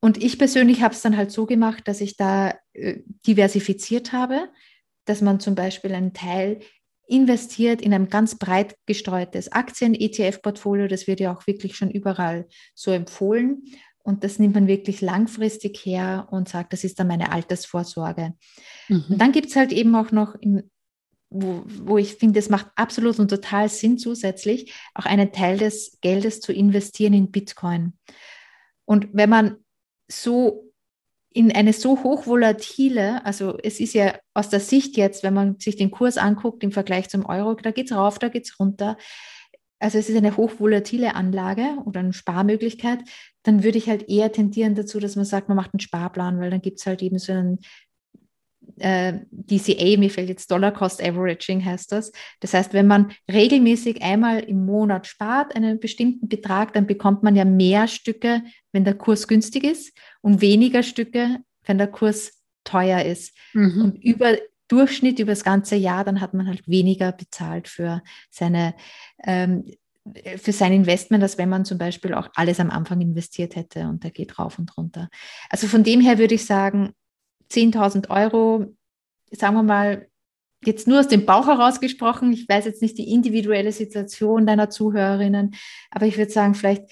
[0.02, 4.50] Und ich persönlich habe es dann halt so gemacht, dass ich da äh, diversifiziert habe,
[5.06, 6.60] dass man zum Beispiel einen Teil
[7.08, 10.88] investiert in ein ganz breit gestreutes Aktien-ETF-Portfolio.
[10.88, 13.64] Das wird ja auch wirklich schon überall so empfohlen.
[14.04, 18.34] Und das nimmt man wirklich langfristig her und sagt, das ist dann meine Altersvorsorge.
[18.90, 19.06] Mhm.
[19.10, 20.70] Und dann gibt es halt eben auch noch, im,
[21.34, 25.98] wo, wo ich finde, es macht absolut und total Sinn zusätzlich, auch einen Teil des
[26.02, 27.94] Geldes zu investieren in Bitcoin.
[28.86, 29.58] Und wenn man
[30.08, 30.72] so
[31.34, 35.76] in eine so hochvolatile, also es ist ja aus der Sicht jetzt, wenn man sich
[35.76, 38.98] den Kurs anguckt im Vergleich zum Euro, da geht es rauf, da geht es runter.
[39.80, 43.00] Also es ist eine hochvolatile Anlage oder eine Sparmöglichkeit,
[43.42, 46.52] dann würde ich halt eher tendieren dazu, dass man sagt, man macht einen Sparplan, weil
[46.52, 47.60] dann gibt es halt eben so einen
[48.80, 52.12] äh, DCA, mir fällt jetzt Dollar Cost Averaging heißt das.
[52.40, 57.36] Das heißt, wenn man regelmäßig einmal im Monat spart, einen bestimmten Betrag, dann bekommt man
[57.36, 63.04] ja mehr Stücke, wenn der Kurs günstig ist und weniger Stücke, wenn der Kurs teuer
[63.04, 63.36] ist.
[63.54, 63.82] Mhm.
[63.82, 68.74] Und über Durchschnitt über das ganze Jahr, dann hat man halt weniger bezahlt für seine
[69.24, 69.66] ähm,
[70.38, 74.04] für sein Investment, als wenn man zum Beispiel auch alles am Anfang investiert hätte und
[74.04, 75.10] der geht rauf und runter.
[75.50, 76.94] Also von dem her würde ich sagen,
[77.54, 78.66] 10.000 Euro,
[79.32, 80.08] sagen wir mal,
[80.66, 84.70] jetzt nur aus dem Bauch heraus gesprochen, ich weiß jetzt nicht die individuelle Situation deiner
[84.70, 85.56] Zuhörerinnen,
[85.92, 86.84] aber ich würde sagen, vielleicht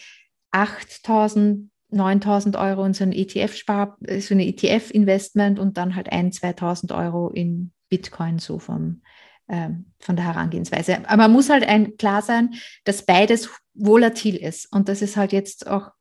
[0.51, 6.97] 8.000, 9.000 Euro in so ein ETF-Spar, so ein ETF-Investment und dann halt 1.000, 2.000
[6.97, 9.01] Euro in Bitcoin so vom,
[9.49, 10.99] ähm, von der Herangehensweise.
[11.05, 12.53] Aber man muss halt ein, klar sein,
[12.85, 15.91] dass beides volatil ist und dass es halt jetzt auch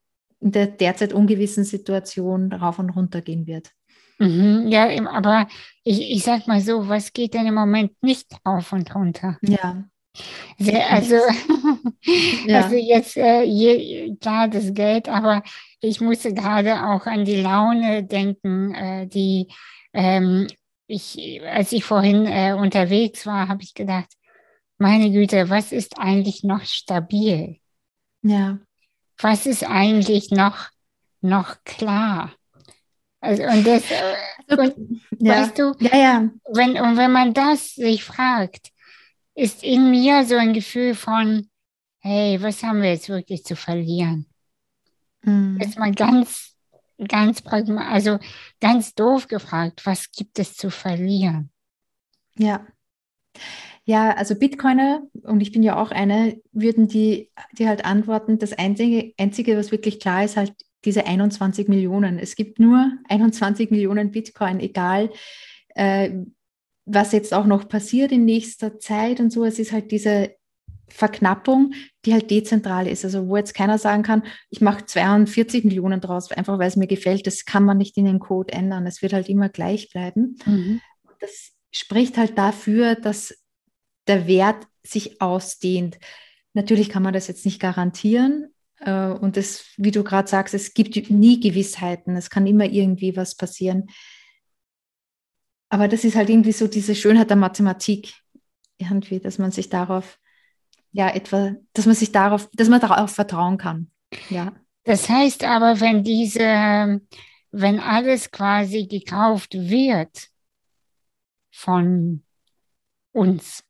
[0.40, 3.72] in der derzeit ungewissen Situation rauf und runter gehen wird.
[4.20, 5.48] Mhm, ja, aber
[5.82, 9.38] ich, ich sag mal so, was geht denn im Moment nicht auf und runter?
[9.40, 9.84] Ja.
[10.58, 11.14] Sehr, also,
[12.46, 12.62] ja.
[12.62, 15.42] also jetzt, äh, je, klar, das Geld, aber
[15.80, 19.48] ich musste gerade auch an die Laune denken, äh, die
[19.92, 20.46] ähm,
[20.86, 24.12] ich, als ich vorhin äh, unterwegs war, habe ich gedacht,
[24.78, 27.58] meine Güte, was ist eigentlich noch stabil?
[28.22, 28.58] Ja.
[29.18, 30.68] Was ist eigentlich noch,
[31.20, 32.32] noch klar?
[33.20, 33.84] Also, und das,
[34.48, 35.42] also, und, ja.
[35.42, 36.30] weißt du, ja, ja.
[36.52, 38.72] Wenn, und wenn man das sich fragt,
[39.34, 41.48] ist in mir so ein Gefühl von,
[41.98, 44.26] hey, was haben wir jetzt wirklich zu verlieren?
[45.22, 45.58] Mhm.
[45.60, 46.56] Jetzt mal ganz,
[47.08, 48.18] ganz pragmatisch, also
[48.60, 51.50] ganz doof gefragt, was gibt es zu verlieren?
[52.36, 52.66] Ja.
[53.84, 58.52] Ja, also Bitcoiner, und ich bin ja auch eine, würden die, die halt antworten, das
[58.52, 62.18] Einzige, Einzige, was wirklich klar ist, halt diese 21 Millionen.
[62.18, 65.10] Es gibt nur 21 Millionen Bitcoin, egal
[65.74, 66.10] äh,
[66.86, 69.44] was jetzt auch noch passiert in nächster Zeit und so.
[69.44, 70.34] Es ist halt diese
[70.88, 71.72] Verknappung,
[72.04, 73.04] die halt dezentral ist.
[73.04, 76.88] Also wo jetzt keiner sagen kann, ich mache 42 Millionen draus, einfach weil es mir
[76.88, 77.26] gefällt.
[77.26, 78.86] Das kann man nicht in den Code ändern.
[78.86, 80.36] Es wird halt immer gleich bleiben.
[80.44, 80.80] Mhm.
[81.20, 83.34] Das spricht halt dafür, dass
[84.08, 85.98] der Wert sich ausdehnt.
[86.54, 88.48] Natürlich kann man das jetzt nicht garantieren,
[88.86, 92.16] und das, wie du gerade sagst, es gibt nie Gewissheiten.
[92.16, 93.90] Es kann immer irgendwie was passieren.
[95.68, 98.14] Aber das ist halt irgendwie so diese Schönheit der Mathematik,
[98.78, 100.18] irgendwie, dass man sich darauf,
[100.92, 103.90] ja, etwa, dass man sich darauf, dass man darauf vertrauen kann.
[104.30, 104.52] Ja.
[104.84, 107.00] Das heißt aber, wenn diese,
[107.52, 110.28] wenn alles quasi gekauft wird
[111.52, 112.24] von
[113.12, 113.62] uns,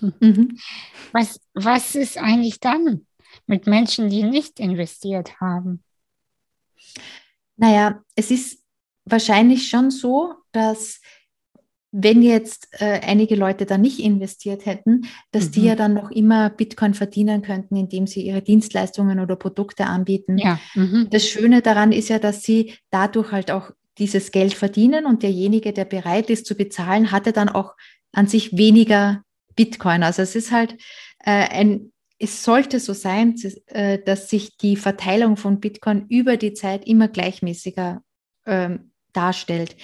[0.00, 0.58] mhm.
[1.12, 3.06] was, was ist eigentlich dann?
[3.48, 5.82] Mit Menschen, die nicht investiert haben?
[7.56, 8.62] Naja, es ist
[9.04, 11.00] wahrscheinlich schon so, dass
[11.90, 15.52] wenn jetzt äh, einige Leute da nicht investiert hätten, dass mhm.
[15.52, 20.36] die ja dann noch immer Bitcoin verdienen könnten, indem sie ihre Dienstleistungen oder Produkte anbieten.
[20.36, 20.60] Ja.
[20.74, 21.08] Mhm.
[21.10, 25.72] Das Schöne daran ist ja, dass sie dadurch halt auch dieses Geld verdienen und derjenige,
[25.72, 27.74] der bereit ist zu bezahlen, hatte dann auch
[28.12, 29.22] an sich weniger
[29.56, 30.02] Bitcoin.
[30.02, 30.74] Also es ist halt
[31.24, 36.52] äh, ein es sollte so sein, äh, dass sich die Verteilung von Bitcoin über die
[36.52, 38.02] Zeit immer gleichmäßiger
[38.46, 39.76] ähm, darstellt.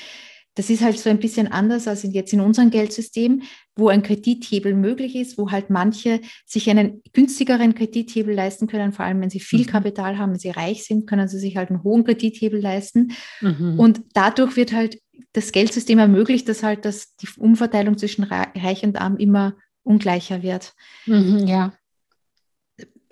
[0.56, 3.42] Das ist halt so ein bisschen anders als jetzt in unserem Geldsystem,
[3.74, 9.04] wo ein Kredithebel möglich ist, wo halt manche sich einen günstigeren Kredithebel leisten können, vor
[9.04, 9.66] allem wenn sie viel mhm.
[9.66, 13.12] Kapital haben, wenn sie reich sind, können sie sich halt einen hohen Kredithebel leisten.
[13.40, 13.80] Mhm.
[13.80, 15.00] Und dadurch wird halt
[15.32, 20.74] das Geldsystem ermöglicht, dass halt das, die Umverteilung zwischen Reich und Arm immer ungleicher wird.
[21.06, 21.74] Mhm, ja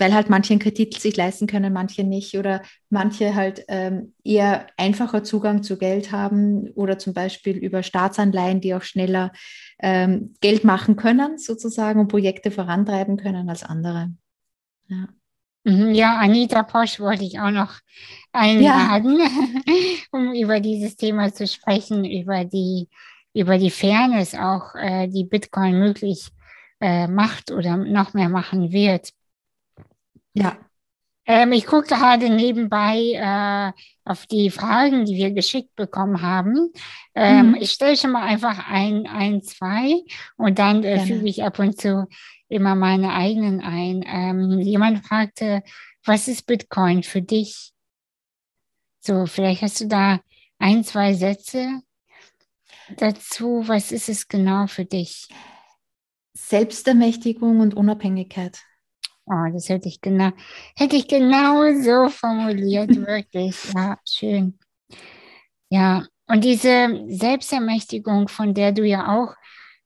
[0.03, 4.67] weil halt manche einen Kredit sich leisten können, manche nicht oder manche halt ähm, eher
[4.77, 9.31] einfacher Zugang zu Geld haben oder zum Beispiel über Staatsanleihen, die auch schneller
[9.79, 14.11] ähm, Geld machen können sozusagen und Projekte vorantreiben können als andere.
[14.89, 15.07] Ja.
[15.63, 17.75] Mhm, ja, Anita Posch wollte ich auch noch
[18.33, 19.27] einladen, ja.
[20.11, 22.89] um über dieses Thema zu sprechen, über die,
[23.35, 26.33] über die Fairness auch, äh, die Bitcoin möglich
[26.81, 29.13] äh, macht oder noch mehr machen wird.
[30.35, 30.59] Ja.
[31.25, 33.73] Ähm, ich gucke gerade nebenbei äh,
[34.05, 36.73] auf die Fragen, die wir geschickt bekommen haben.
[37.15, 37.55] Ähm, mhm.
[37.61, 40.03] Ich stelle schon mal einfach ein, ein, zwei
[40.37, 42.09] und dann äh, füge ich ab und zu
[42.49, 44.05] immer meine eigenen ein.
[44.07, 45.63] Ähm, jemand fragte,
[46.05, 47.73] was ist Bitcoin für dich?
[49.01, 50.21] So, vielleicht hast du da
[50.59, 51.83] ein, zwei Sätze
[52.97, 53.63] dazu.
[53.67, 55.29] Was ist es genau für dich?
[56.35, 58.63] Selbstermächtigung und Unabhängigkeit.
[59.27, 60.31] Oh, das hätte ich genau,
[60.77, 63.57] hätte ich genau so formuliert, wirklich.
[63.75, 64.59] Ja, schön.
[65.71, 69.35] Ja, und diese Selbstermächtigung, von der du ja auch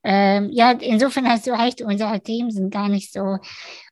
[0.09, 3.39] ähm, ja, insofern hast du recht, unsere Themen sind gar nicht so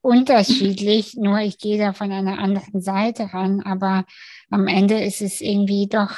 [0.00, 4.04] unterschiedlich, nur ich gehe da von einer anderen Seite ran, aber
[4.48, 6.12] am Ende ist es irgendwie doch,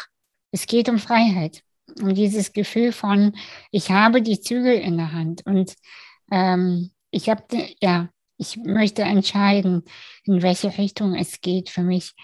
[0.53, 1.63] es geht um Freiheit,
[2.03, 3.35] um dieses Gefühl von,
[3.71, 5.75] ich habe die Zügel in der Hand und
[6.31, 7.45] ähm, ich habe,
[7.81, 9.83] ja, ich möchte entscheiden,
[10.25, 12.15] in welche Richtung es geht für mich.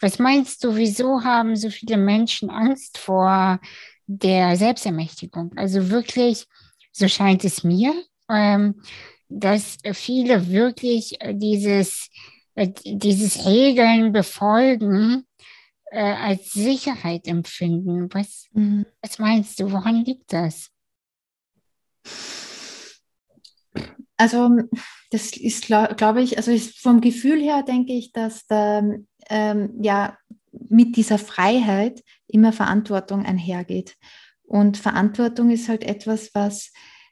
[0.00, 3.60] Was meinst du, wieso haben so viele Menschen Angst vor
[4.06, 5.52] der Selbstermächtigung?
[5.56, 6.46] Also wirklich
[6.92, 7.94] so scheint es mir,
[8.28, 8.82] ähm,
[9.28, 12.10] dass viele wirklich äh, dieses,
[12.54, 15.26] äh, dieses Regeln befolgen
[15.90, 18.08] äh, als Sicherheit empfinden.
[18.12, 18.86] Was, mhm.
[19.00, 20.70] was meinst du, woran liegt das?
[24.22, 24.50] Also
[25.10, 28.80] das ist, glaube glaub ich, also vom Gefühl her denke ich, dass da
[29.28, 30.16] ähm, ja
[30.52, 33.96] mit dieser Freiheit immer Verantwortung einhergeht.
[34.44, 36.70] Und Verantwortung ist halt etwas, was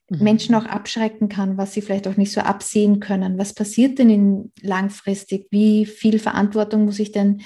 [0.09, 0.23] mhm.
[0.23, 3.39] Menschen auch abschrecken kann, was sie vielleicht auch nicht so absehen können.
[3.39, 5.49] Was passiert denn in langfristig?
[5.51, 7.43] Wie viel Verantwortung muss ich denn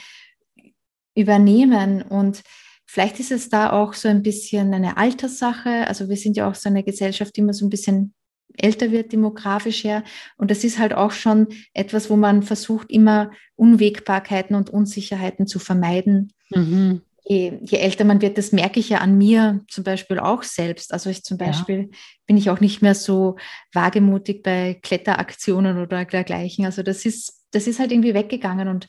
[1.15, 2.03] übernehmen?
[2.03, 2.43] Und
[2.85, 5.89] vielleicht ist es da auch so ein bisschen eine Alterssache.
[5.89, 8.13] Also wir sind ja auch so eine Gesellschaft, die immer so ein bisschen
[8.57, 10.05] älter wird demografisch her.
[10.37, 15.59] Und das ist halt auch schon etwas, wo man versucht, immer Unwägbarkeiten und Unsicherheiten zu
[15.59, 16.33] vermeiden.
[16.51, 20.43] Mhm je, je, älter man wird, das merke ich ja an mir zum Beispiel auch
[20.43, 20.93] selbst.
[20.93, 21.99] Also ich zum Beispiel ja.
[22.27, 23.37] bin ich auch nicht mehr so
[23.73, 26.67] wagemutig bei Kletteraktionen oder dergleichen.
[26.67, 28.87] Also das ist, das ist halt irgendwie weggegangen und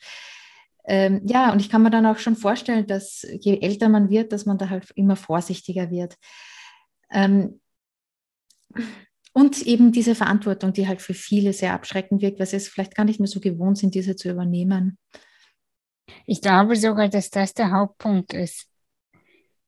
[0.88, 4.30] ähm, ja, und ich kann mir dann auch schon vorstellen, dass je älter man wird,
[4.30, 6.16] dass man da halt immer vorsichtiger wird.
[7.10, 7.60] Ähm,
[9.36, 12.94] und eben diese Verantwortung, die halt für viele sehr abschreckend wirkt, weil sie es vielleicht
[12.94, 14.96] gar nicht mehr so gewohnt sind, diese zu übernehmen.
[16.24, 18.66] Ich glaube sogar, dass das der Hauptpunkt ist.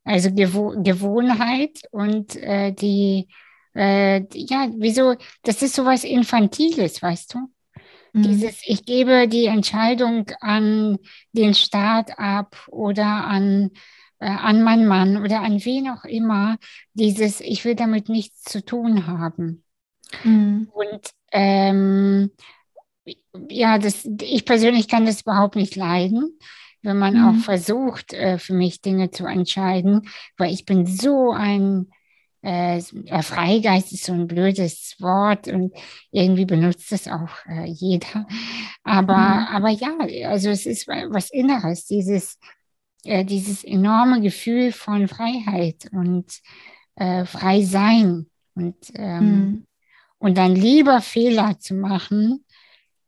[0.05, 3.29] Also Gewo Gewohnheit und äh, die,
[3.75, 7.39] äh, ja, wieso, das ist sowas Infantiles, weißt du?
[8.15, 8.23] Mhm.
[8.23, 10.97] Dieses, ich gebe die Entscheidung an
[11.33, 13.73] den Staat ab oder an,
[14.27, 16.57] an meinen Mann oder an wen auch immer,
[16.95, 19.65] dieses, ich will damit nichts zu tun haben.
[20.25, 20.69] Mhm.
[20.73, 22.31] Und ähm,
[23.49, 26.39] ja, das, ich persönlich kann das überhaupt nicht leiden,
[26.83, 27.29] wenn man mhm.
[27.29, 31.91] auch versucht, äh, für mich Dinge zu entscheiden, weil ich bin so ein
[32.41, 35.75] äh, Freigeist ist so ein blödes Wort und
[36.13, 38.27] irgendwie benutzt es auch äh, jeder.
[38.85, 39.47] Aber, mhm.
[39.57, 39.97] aber ja,
[40.29, 42.39] also es ist was Inneres, dieses,
[43.05, 46.27] äh, dieses enorme Gefühl von Freiheit und
[46.97, 49.67] äh, frei sein und, ähm, mhm.
[50.19, 52.45] und dann lieber Fehler zu machen,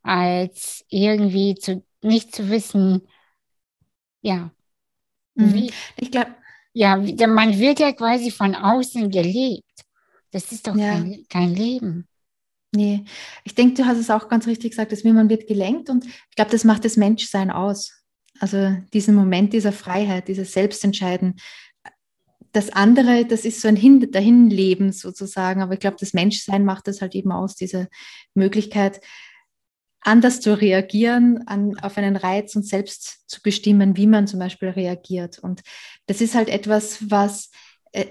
[0.02, 3.02] als irgendwie zu, nicht zu wissen,
[4.22, 4.50] ja,
[5.34, 5.54] mhm.
[5.54, 6.34] wie, ich glaube,
[6.72, 9.64] ja, man wird ja quasi von außen gelebt.
[10.30, 10.92] Das ist doch ja.
[10.92, 12.06] kein, kein Leben.
[12.72, 13.04] Nee,
[13.42, 16.36] ich denke, du hast es auch ganz richtig gesagt, dass man wird gelenkt und ich
[16.36, 17.99] glaube, das macht das Menschsein aus.
[18.40, 21.36] Also diesen Moment dieser Freiheit, dieses Selbstentscheiden.
[22.52, 26.88] Das andere, das ist so ein Hin Dahinleben sozusagen, aber ich glaube, das Menschsein macht
[26.88, 27.88] das halt eben aus, diese
[28.34, 29.00] Möglichkeit,
[30.00, 34.70] anders zu reagieren an, auf einen Reiz und selbst zu bestimmen, wie man zum Beispiel
[34.70, 35.38] reagiert.
[35.38, 35.62] Und
[36.06, 37.50] das ist halt etwas, was
[37.92, 38.06] äh,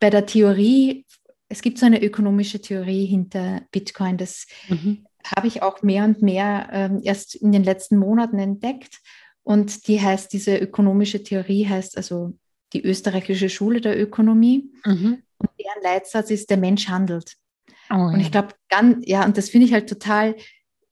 [0.00, 1.06] bei der Theorie,
[1.48, 5.06] es gibt so eine ökonomische Theorie hinter Bitcoin, das mhm.
[5.24, 9.00] Habe ich auch mehr und mehr ähm, erst in den letzten Monaten entdeckt.
[9.42, 12.34] Und die heißt, diese ökonomische Theorie heißt also
[12.72, 14.70] die österreichische Schule der Ökonomie.
[14.84, 15.22] Mhm.
[15.38, 17.36] Und deren Leitsatz ist, der Mensch handelt.
[17.90, 18.06] Oh, ja.
[18.06, 18.54] Und ich glaube,
[19.04, 20.36] ja, und das finde ich halt total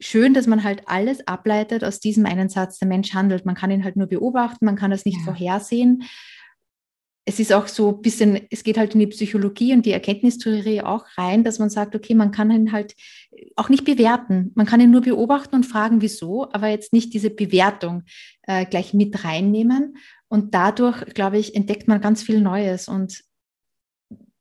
[0.00, 3.46] schön, dass man halt alles ableitet aus diesem einen Satz, der Mensch handelt.
[3.46, 5.24] Man kann ihn halt nur beobachten, man kann das nicht ja.
[5.24, 6.02] vorhersehen.
[7.30, 10.80] Es ist auch so ein bisschen, es geht halt in die Psychologie und die Erkenntnistheorie
[10.80, 12.96] auch rein, dass man sagt, okay, man kann ihn halt
[13.54, 14.50] auch nicht bewerten.
[14.56, 18.02] Man kann ihn nur beobachten und fragen, wieso, aber jetzt nicht diese Bewertung
[18.42, 19.96] äh, gleich mit reinnehmen.
[20.26, 22.88] Und dadurch, glaube ich, entdeckt man ganz viel Neues.
[22.88, 23.22] Und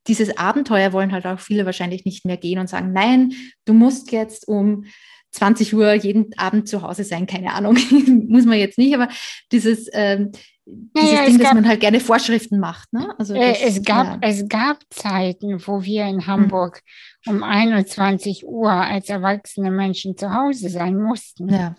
[0.08, 3.34] dieses Abenteuer wollen halt auch viele wahrscheinlich nicht mehr gehen und sagen, nein,
[3.66, 4.84] du musst jetzt um
[5.32, 7.74] 20 Uhr jeden Abend zu Hause sein, keine Ahnung,
[8.28, 9.08] muss man jetzt nicht, aber
[9.52, 10.32] dieses, ähm,
[10.66, 12.92] dieses ja, Ding, gab, dass man halt gerne Vorschriften macht.
[12.92, 13.14] Ne?
[13.18, 14.18] Also äh, das, es, gab, ja.
[14.28, 16.82] es gab Zeiten, wo wir in Hamburg
[17.24, 17.36] hm.
[17.36, 21.48] um 21 Uhr als erwachsene Menschen zu Hause sein mussten.
[21.48, 21.74] Ja.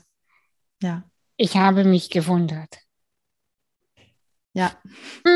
[0.82, 1.04] ja.
[1.38, 2.80] Ich habe mich gewundert.
[4.54, 4.72] Ja.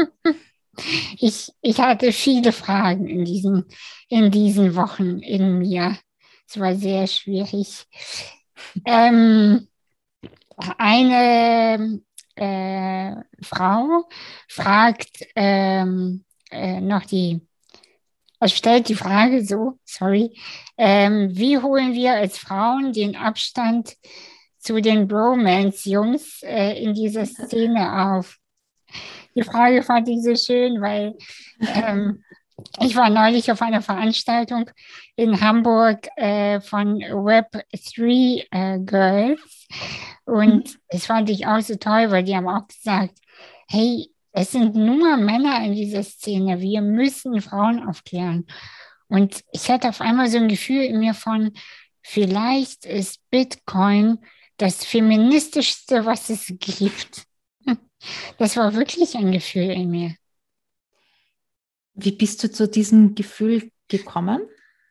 [1.17, 3.63] Ich, ich hatte viele Fragen in diesen,
[4.09, 5.97] in diesen Wochen in mir.
[6.47, 7.85] Es war sehr schwierig.
[8.85, 9.67] Ähm,
[10.77, 12.01] eine
[12.35, 14.07] äh, Frau
[14.47, 17.41] fragt ähm, äh, noch die,
[18.39, 20.37] also stellt die Frage so, sorry,
[20.77, 23.95] ähm, wie holen wir als Frauen den Abstand
[24.57, 28.37] zu den Bromance-Jungs äh, in dieser Szene auf?
[29.35, 31.15] Die Frage fand ich so schön, weil
[31.59, 32.23] ähm,
[32.79, 34.69] ich war neulich auf einer Veranstaltung
[35.15, 39.67] in Hamburg äh, von Web3 äh, Girls
[40.25, 40.79] und mhm.
[40.89, 43.17] das fand ich auch so toll, weil die haben auch gesagt,
[43.67, 48.45] hey, es sind nur Männer in dieser Szene, wir müssen Frauen aufklären.
[49.07, 51.53] Und ich hatte auf einmal so ein Gefühl in mir von,
[52.01, 54.19] vielleicht ist Bitcoin
[54.57, 57.25] das feministischste, was es gibt.
[58.37, 60.15] Das war wirklich ein Gefühl in mir.
[61.95, 64.41] Wie bist du zu diesem Gefühl gekommen?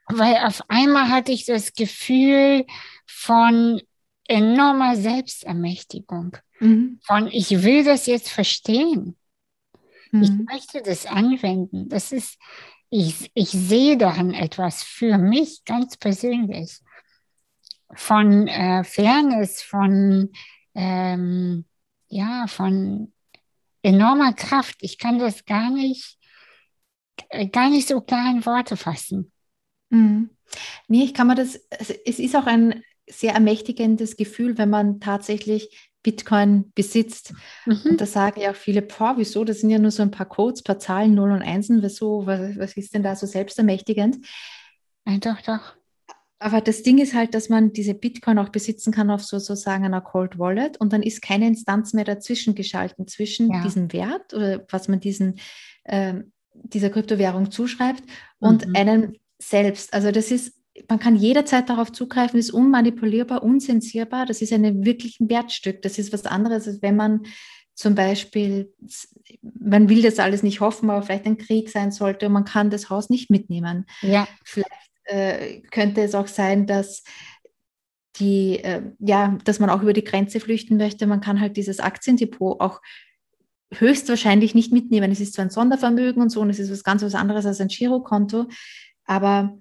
[0.08, 2.66] Weil auf einmal hatte ich das Gefühl
[3.06, 3.80] von
[4.26, 6.36] enormer Selbstermächtigung.
[6.60, 7.00] Mhm.
[7.04, 9.16] Von ich will das jetzt verstehen.
[10.10, 10.22] Mhm.
[10.22, 11.88] Ich möchte das anwenden.
[11.88, 12.38] Das ist,
[12.90, 16.78] ich, ich sehe daran etwas für mich ganz persönlich.
[17.94, 20.30] Von äh, Fairness, von
[20.74, 21.64] ähm,
[22.08, 23.12] ja, von
[23.82, 24.76] enormer Kraft.
[24.80, 26.18] Ich kann das gar nicht
[27.52, 29.32] gar nicht so klar in Worte fassen.
[29.90, 30.30] Mhm.
[30.88, 31.58] Nee, ich kann mir das,
[32.04, 37.34] es ist auch ein sehr ermächtigendes Gefühl, wenn man tatsächlich Bitcoin besitzt.
[37.66, 37.80] Mhm.
[37.84, 39.44] Und da sagen ja auch viele, boah, wieso?
[39.44, 42.26] Das sind ja nur so ein paar Codes, ein paar Zahlen, 0 und 1, wieso,
[42.26, 44.24] was, was ist denn da so selbstermächtigend?
[45.06, 45.74] Ja, doch, doch.
[46.38, 50.02] Aber das Ding ist halt, dass man diese Bitcoin auch besitzen kann auf sozusagen einer
[50.02, 53.62] Cold Wallet und dann ist keine Instanz mehr dazwischen geschalten, zwischen ja.
[53.62, 55.36] diesem Wert oder was man diesen
[55.86, 58.02] ähm, dieser Kryptowährung zuschreibt
[58.38, 58.76] und mhm.
[58.76, 59.92] einen selbst.
[59.92, 60.54] Also das ist,
[60.88, 64.26] man kann jederzeit darauf zugreifen, ist unmanipulierbar, unzensierbar.
[64.26, 65.82] Das ist ein wirklichen Wertstück.
[65.82, 67.22] Das ist was anderes, als wenn man
[67.74, 68.72] zum Beispiel,
[69.42, 72.70] man will das alles nicht hoffen, aber vielleicht ein Krieg sein sollte und man kann
[72.70, 73.86] das Haus nicht mitnehmen.
[74.00, 74.28] Ja.
[74.44, 74.70] Vielleicht
[75.04, 77.02] äh, könnte es auch sein, dass
[78.16, 81.06] die, äh, ja, dass man auch über die Grenze flüchten möchte.
[81.06, 82.80] Man kann halt dieses Aktiendepot auch
[83.80, 85.10] höchstwahrscheinlich nicht mitnehmen.
[85.10, 87.60] Es ist zwar ein Sondervermögen und so und es ist was ganz was anderes als
[87.60, 88.46] ein Girokonto,
[89.04, 89.58] aber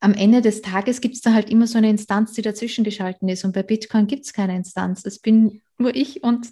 [0.00, 3.28] am Ende des Tages gibt es da halt immer so eine Instanz, die dazwischen geschalten
[3.28, 3.44] ist.
[3.44, 5.02] Und bei Bitcoin gibt es keine Instanz.
[5.02, 6.48] Das bin nur ich und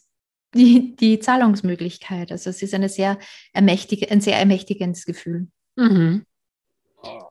[0.55, 2.31] die, die Zahlungsmöglichkeit.
[2.31, 3.19] Also es ist eine sehr
[3.53, 5.49] ermächtige, ein sehr ermächtigendes Gefühl.
[5.75, 6.25] Mhm.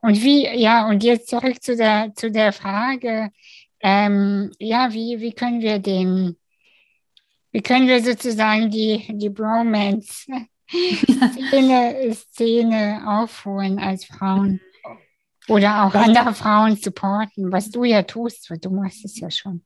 [0.02, 3.30] Und wie, ja, und jetzt zurück zu der, zu der Frage,
[3.80, 6.36] ähm, ja, wie, wie können wir den,
[7.52, 10.48] wie können wir sozusagen die, die Bromance-Szene
[12.14, 14.60] Szene aufholen als Frauen?
[15.48, 19.64] Oder auch andere Frauen supporten, was du ja tust, weil du machst es ja schon.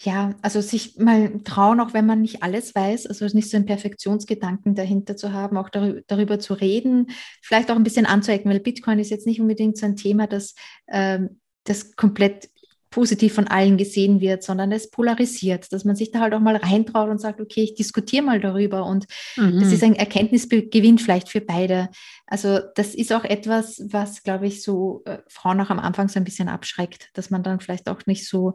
[0.00, 3.64] Ja, also sich mal trauen, auch wenn man nicht alles weiß, also nicht so einen
[3.64, 7.06] Perfektionsgedanken dahinter zu haben, auch darüber, darüber zu reden,
[7.40, 10.54] vielleicht auch ein bisschen anzuecken, weil Bitcoin ist jetzt nicht unbedingt so ein Thema, das,
[10.88, 12.50] ähm, das komplett
[12.96, 16.56] positiv von allen gesehen wird, sondern es polarisiert, dass man sich da halt auch mal
[16.56, 19.06] reintraut und sagt, okay, ich diskutiere mal darüber und
[19.36, 19.60] mhm.
[19.60, 21.90] das ist ein Erkenntnisgewinn vielleicht für beide.
[22.26, 26.18] Also das ist auch etwas, was, glaube ich, so äh, Frauen auch am Anfang so
[26.18, 28.54] ein bisschen abschreckt, dass man dann vielleicht auch nicht so,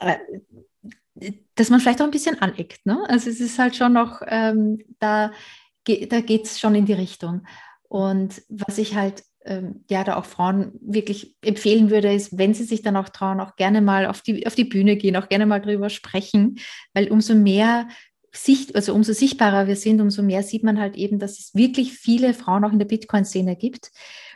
[0.00, 0.16] äh,
[1.54, 2.84] dass man vielleicht auch ein bisschen aneckt.
[2.84, 3.00] Ne?
[3.06, 5.30] Also es ist halt schon noch, ähm, da,
[5.86, 7.46] da geht es schon in die Richtung.
[7.88, 12.64] Und was ich halt ähm, ja, da auch Frauen wirklich empfehlen würde, ist, wenn sie
[12.64, 15.46] sich dann auch trauen, auch gerne mal auf die, auf die Bühne gehen, auch gerne
[15.46, 16.58] mal drüber sprechen,
[16.94, 17.88] weil umso mehr
[18.32, 21.92] Sicht, also umso sichtbarer wir sind, umso mehr sieht man halt eben, dass es wirklich
[21.92, 23.90] viele Frauen auch in der Bitcoin-Szene gibt.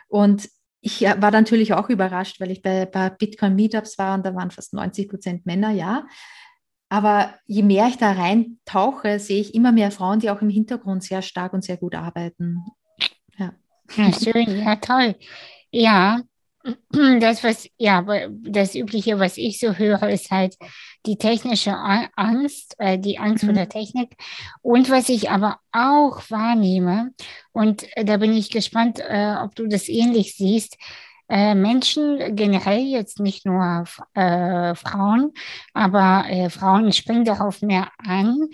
[0.07, 0.49] Und
[0.81, 4.73] ich war natürlich auch überrascht, weil ich bei, bei Bitcoin-Meetups war und da waren fast
[4.73, 6.05] 90 Prozent Männer, ja.
[6.87, 11.03] Aber je mehr ich da reintauche, sehe ich immer mehr Frauen, die auch im Hintergrund
[11.03, 12.63] sehr stark und sehr gut arbeiten.
[13.95, 15.15] Ja, schön, ja, toll.
[15.71, 16.21] Ja,
[17.19, 18.05] das, was, ja,
[18.43, 20.55] das Übliche, was ich so höre, ist halt
[21.05, 21.75] die technische
[22.15, 23.47] Angst, äh, die Angst mhm.
[23.47, 24.15] vor der Technik.
[24.61, 27.11] Und was ich aber auch wahrnehme,
[27.51, 30.77] und äh, da bin ich gespannt, äh, ob du das ähnlich siehst,
[31.29, 33.85] äh, Menschen generell, jetzt nicht nur
[34.15, 35.31] äh, Frauen,
[35.73, 38.47] aber Frauen springen darauf mehr an,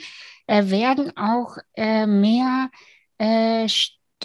[0.48, 2.70] werden auch mehr
[3.18, 3.68] äh,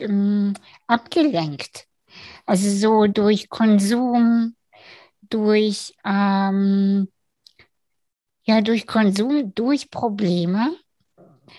[0.01, 0.55] ähm,
[0.87, 1.87] abgelenkt.
[2.47, 4.55] Also so durch Konsum,
[5.23, 7.09] durch, ähm,
[8.45, 10.77] ja, durch Konsum, durch Probleme.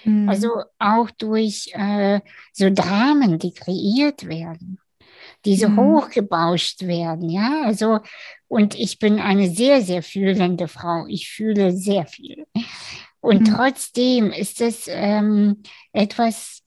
[0.03, 0.27] Mhm.
[0.27, 1.73] Also auch durch
[2.53, 4.81] so Dramen, die kreiert werden
[5.45, 5.77] die so mhm.
[5.77, 7.63] hochgebauscht werden, ja.
[7.65, 7.99] Also,
[8.47, 11.05] und ich bin eine sehr, sehr fühlende Frau.
[11.07, 12.45] Ich fühle sehr viel.
[13.19, 13.55] Und mhm.
[13.55, 15.63] trotzdem ist es ähm,
[15.93, 16.61] etwas,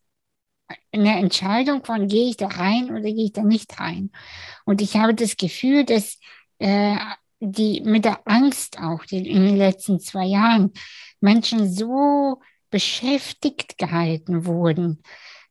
[0.92, 4.10] eine Entscheidung von, gehe ich da rein oder gehe ich da nicht rein.
[4.64, 6.18] Und ich habe das Gefühl, dass
[6.58, 6.96] äh,
[7.40, 10.72] die mit der Angst auch die in den letzten zwei Jahren
[11.20, 12.40] Menschen so
[12.70, 15.02] beschäftigt gehalten wurden,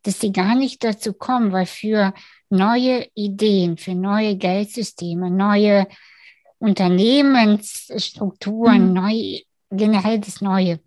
[0.04, 2.14] dass sie gar nicht dazu kommen, weil für
[2.50, 5.88] neue Ideen, für neue Geldsysteme, neue
[6.60, 8.94] Unternehmensstrukturen, mhm.
[8.94, 10.80] neue, generell das Neue,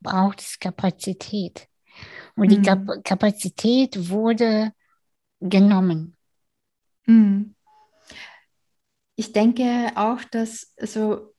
[0.00, 1.69] braucht es Kapazität.
[2.40, 2.50] Und mhm.
[2.54, 4.72] die Kap Kapazität wurde
[5.40, 6.16] genommen.
[7.04, 7.54] Mhm.
[9.14, 11.34] Ich denke auch, dass also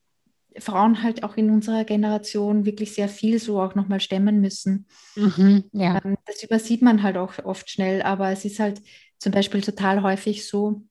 [0.60, 4.86] Frauen halt auch in unserer Generation wirklich sehr viel so auch nochmal stemmen müssen.
[5.16, 5.99] Mhm, ja.
[6.06, 8.84] Ähm, das übersieht man halt auch oft schnell, aber es ist halt
[9.18, 10.84] zum Beispiel total häufig so,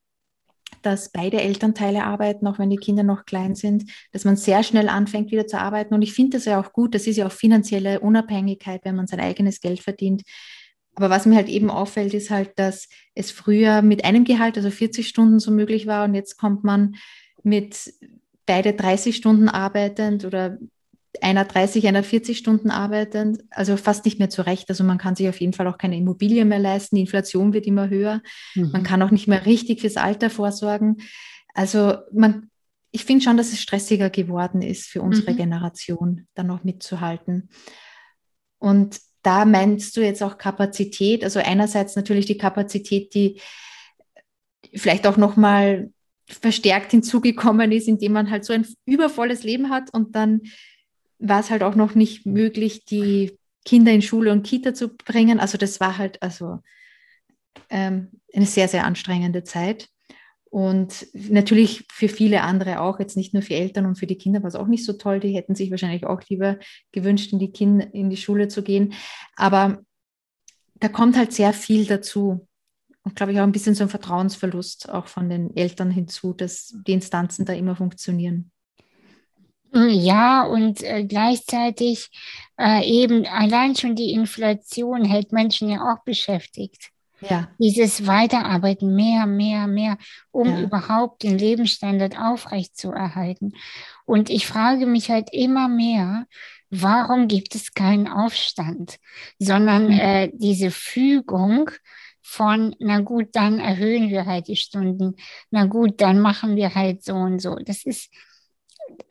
[0.83, 4.89] dass beide Elternteile arbeiten, auch wenn die Kinder noch klein sind, dass man sehr schnell
[4.89, 5.95] anfängt, wieder zu arbeiten.
[5.95, 6.95] Und ich finde das ja auch gut.
[6.95, 10.23] Das ist ja auch finanzielle Unabhängigkeit, wenn man sein eigenes Geld verdient.
[10.95, 14.71] Aber was mir halt eben auffällt, ist halt, dass es früher mit einem Gehalt, also
[14.71, 16.97] 40 Stunden so möglich war und jetzt kommt man
[17.43, 17.93] mit
[18.47, 20.59] beide 30 Stunden arbeitend oder
[21.21, 24.69] einer 30, einer 40 Stunden arbeitend, also fast nicht mehr zurecht.
[24.69, 26.97] Also man kann sich auf jeden Fall auch keine Immobilie mehr leisten.
[26.97, 28.23] Die Inflation wird immer höher.
[28.55, 28.71] Mhm.
[28.73, 30.99] Man kann auch nicht mehr richtig fürs Alter vorsorgen.
[31.53, 32.51] Also man,
[32.93, 35.37] ich finde schon, dass es stressiger geworden ist für unsere mhm.
[35.37, 37.51] Generation, da noch mitzuhalten.
[38.59, 43.41] Und da meinst du jetzt auch Kapazität, also einerseits natürlich die Kapazität, die
[44.75, 45.91] vielleicht auch noch mal
[46.27, 50.43] verstärkt hinzugekommen ist, indem man halt so ein übervolles Leben hat und dann
[51.21, 55.39] war es halt auch noch nicht möglich, die Kinder in Schule und Kita zu bringen.
[55.39, 56.59] Also das war halt also
[57.69, 59.89] ähm, eine sehr, sehr anstrengende Zeit.
[60.51, 64.43] Und natürlich für viele andere auch, jetzt nicht nur für Eltern und für die Kinder
[64.43, 65.21] war es auch nicht so toll.
[65.21, 66.59] Die hätten sich wahrscheinlich auch lieber
[66.91, 68.95] gewünscht, in die, Kinder, in die Schule zu gehen.
[69.37, 69.85] Aber
[70.75, 72.49] da kommt halt sehr viel dazu.
[73.03, 76.75] Und glaube ich auch ein bisschen so ein Vertrauensverlust auch von den Eltern hinzu, dass
[76.87, 78.51] die Instanzen da immer funktionieren.
[79.73, 82.09] Ja, und äh, gleichzeitig
[82.59, 86.91] äh, eben allein schon die Inflation hält Menschen ja auch beschäftigt.
[87.21, 87.49] Ja.
[87.59, 89.99] Dieses Weiterarbeiten, mehr, mehr, mehr,
[90.31, 90.61] um ja.
[90.63, 93.53] überhaupt den Lebensstandard aufrechtzuerhalten.
[94.07, 96.27] Und ich frage mich halt immer mehr,
[96.71, 98.97] warum gibt es keinen Aufstand,
[99.39, 99.99] sondern mhm.
[100.01, 101.71] äh, diese Fügung
[102.23, 105.17] von, na gut, dann erhöhen wir halt die Stunden,
[105.51, 107.57] na gut, dann machen wir halt so und so.
[107.57, 108.09] Das ist,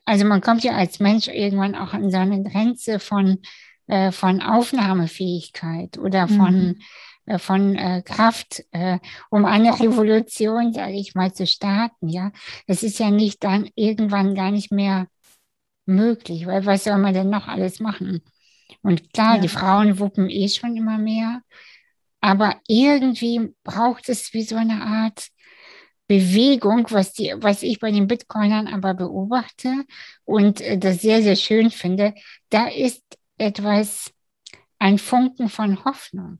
[0.04, 3.38] also man kommt ja als Mensch irgendwann auch an so eine Grenze von,
[3.86, 6.80] äh, von Aufnahmefähigkeit oder von, mhm.
[7.26, 8.98] äh, von äh, Kraft, äh,
[9.30, 12.08] um eine Revolution, sage ich mal, zu starten.
[12.08, 12.32] Ja,
[12.66, 15.06] es ist ja nicht dann irgendwann gar nicht mehr
[15.86, 18.22] möglich, weil was soll man denn noch alles machen?
[18.82, 19.40] Und klar, ja.
[19.42, 21.42] die Frauen wuppen eh schon immer mehr,
[22.20, 25.28] aber irgendwie braucht es wie so eine Art
[26.10, 29.84] Bewegung, was, die, was ich bei den Bitcoinern aber beobachte
[30.24, 32.14] und äh, das sehr, sehr schön finde,
[32.48, 33.04] da ist
[33.38, 34.12] etwas,
[34.80, 36.38] ein Funken von Hoffnung.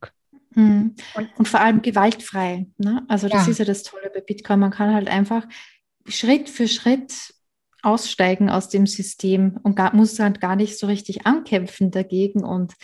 [0.56, 0.96] Mhm.
[1.14, 2.66] Und, und, vor allem gewaltfrei.
[2.78, 3.04] Ne?
[3.06, 3.52] Also das ja.
[3.52, 4.58] ist ja das Tolle bei Bitcoin.
[4.58, 5.46] Man kann halt einfach
[6.08, 7.32] Schritt für Schritt
[7.82, 12.74] aussteigen aus dem System und gar, muss halt gar nicht so richtig ankämpfen dagegen und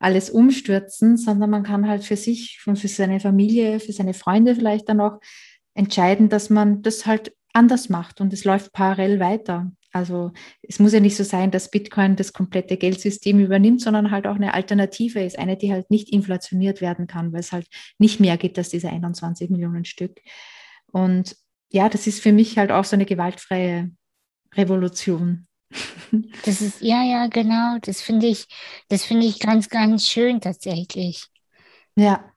[0.00, 4.54] alles umstürzen, sondern man kann halt für sich und für seine Familie, für seine Freunde
[4.54, 5.20] vielleicht dann auch
[5.74, 9.72] entscheiden, dass man das halt anders macht und es läuft parallel weiter.
[9.92, 14.26] Also es muss ja nicht so sein, dass Bitcoin das komplette Geldsystem übernimmt, sondern halt
[14.26, 17.66] auch eine Alternative ist, eine, die halt nicht inflationiert werden kann, weil es halt
[17.98, 20.20] nicht mehr gibt als diese 21 Millionen Stück.
[20.92, 21.36] Und
[21.70, 23.90] ja, das ist für mich halt auch so eine gewaltfreie
[24.54, 25.46] Revolution.
[26.44, 27.78] Das ist, ja, ja, genau.
[27.80, 28.46] Das finde ich,
[28.88, 31.24] das finde ich ganz, ganz schön tatsächlich.
[31.96, 32.31] Ja.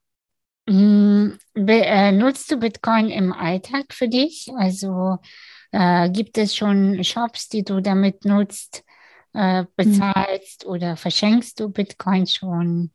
[0.66, 4.48] Be, äh, nutzt du Bitcoin im Alltag für dich?
[4.58, 5.18] Also
[5.72, 8.84] äh, gibt es schon Shops, die du damit nutzt,
[9.34, 9.68] äh, mhm.
[9.76, 10.72] bezahlst mhm.
[10.72, 12.92] oder verschenkst du Bitcoin schon?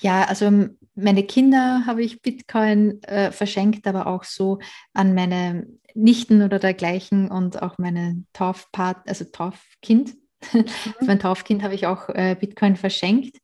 [0.00, 4.58] Ja, also meine Kinder habe ich Bitcoin äh, verschenkt, aber auch so
[4.92, 10.14] an meine Nichten oder dergleichen und auch meine Taufpart, also Taufkind.
[10.52, 10.64] Mhm.
[11.06, 13.38] mein Taufkind habe ich auch äh, Bitcoin verschenkt.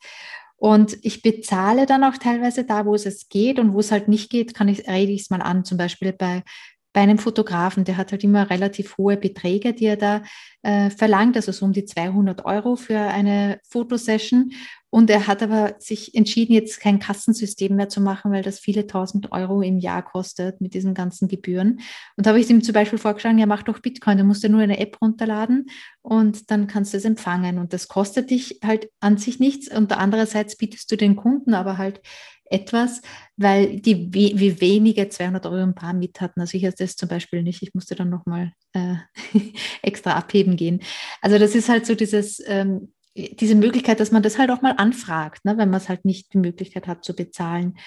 [0.63, 4.31] Und ich bezahle dann auch teilweise da, wo es geht und wo es halt nicht
[4.31, 5.65] geht, kann ich, rede ich es mal an.
[5.65, 6.45] Zum Beispiel bei
[6.93, 10.23] bei einem Fotografen, der hat halt immer relativ hohe Beträge, die er da
[10.63, 14.53] äh, verlangt, also so um die 200 Euro für eine Fotosession.
[14.95, 18.87] Und er hat aber sich entschieden, jetzt kein Kassensystem mehr zu machen, weil das viele
[18.87, 21.81] tausend Euro im Jahr kostet mit diesen ganzen Gebühren.
[22.19, 24.51] Und da habe ich ihm zum Beispiel vorgeschlagen, ja, mach doch Bitcoin, du musst ja
[24.51, 25.71] nur eine App runterladen
[26.03, 27.59] und dann kannst du es empfangen.
[27.59, 29.75] Und das kostet dich halt an sich nichts.
[29.75, 32.03] Und andererseits bietest du den Kunden aber halt
[32.45, 33.01] etwas,
[33.39, 36.39] weil die wie wenige 200 Euro im Paar mit hatten.
[36.43, 37.63] Also ich hatte das zum Beispiel nicht.
[37.63, 38.97] Ich musste dann nochmal äh,
[39.83, 40.83] extra abheben gehen.
[41.23, 44.75] Also das ist halt so dieses, ähm, diese Möglichkeit, dass man das halt auch mal
[44.77, 47.79] anfragt, ne, wenn man es halt nicht die Möglichkeit hat zu bezahlen.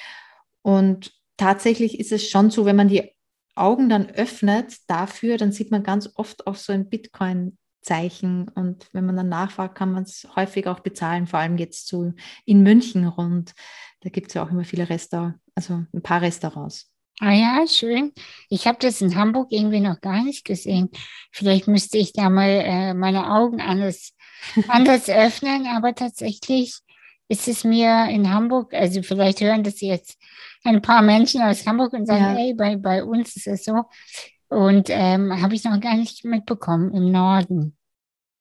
[0.62, 3.12] Und tatsächlich ist es schon so, wenn man die
[3.56, 8.50] Augen dann öffnet dafür, dann sieht man ganz oft auch so ein Bitcoin Zeichen.
[8.50, 12.14] Und wenn man dann nachfragt, kann man es häufig auch bezahlen, vor allem jetzt so
[12.46, 13.54] in München rund.
[14.02, 16.92] Da gibt es ja auch immer viele Restaurants, also ein paar Restaurants.
[17.20, 18.12] Ah ja, schön.
[18.50, 20.90] Ich habe das in Hamburg irgendwie noch gar nicht gesehen.
[21.32, 24.15] Vielleicht müsste ich da mal äh, meine Augen anders,
[24.68, 26.80] anders öffnen, aber tatsächlich
[27.28, 30.18] ist es mir in Hamburg, also vielleicht hören das jetzt
[30.64, 32.36] ein paar Menschen aus Hamburg und sagen, ja.
[32.36, 33.84] hey, bei, bei uns ist es so.
[34.48, 37.76] Und ähm, habe ich noch gar nicht mitbekommen im Norden.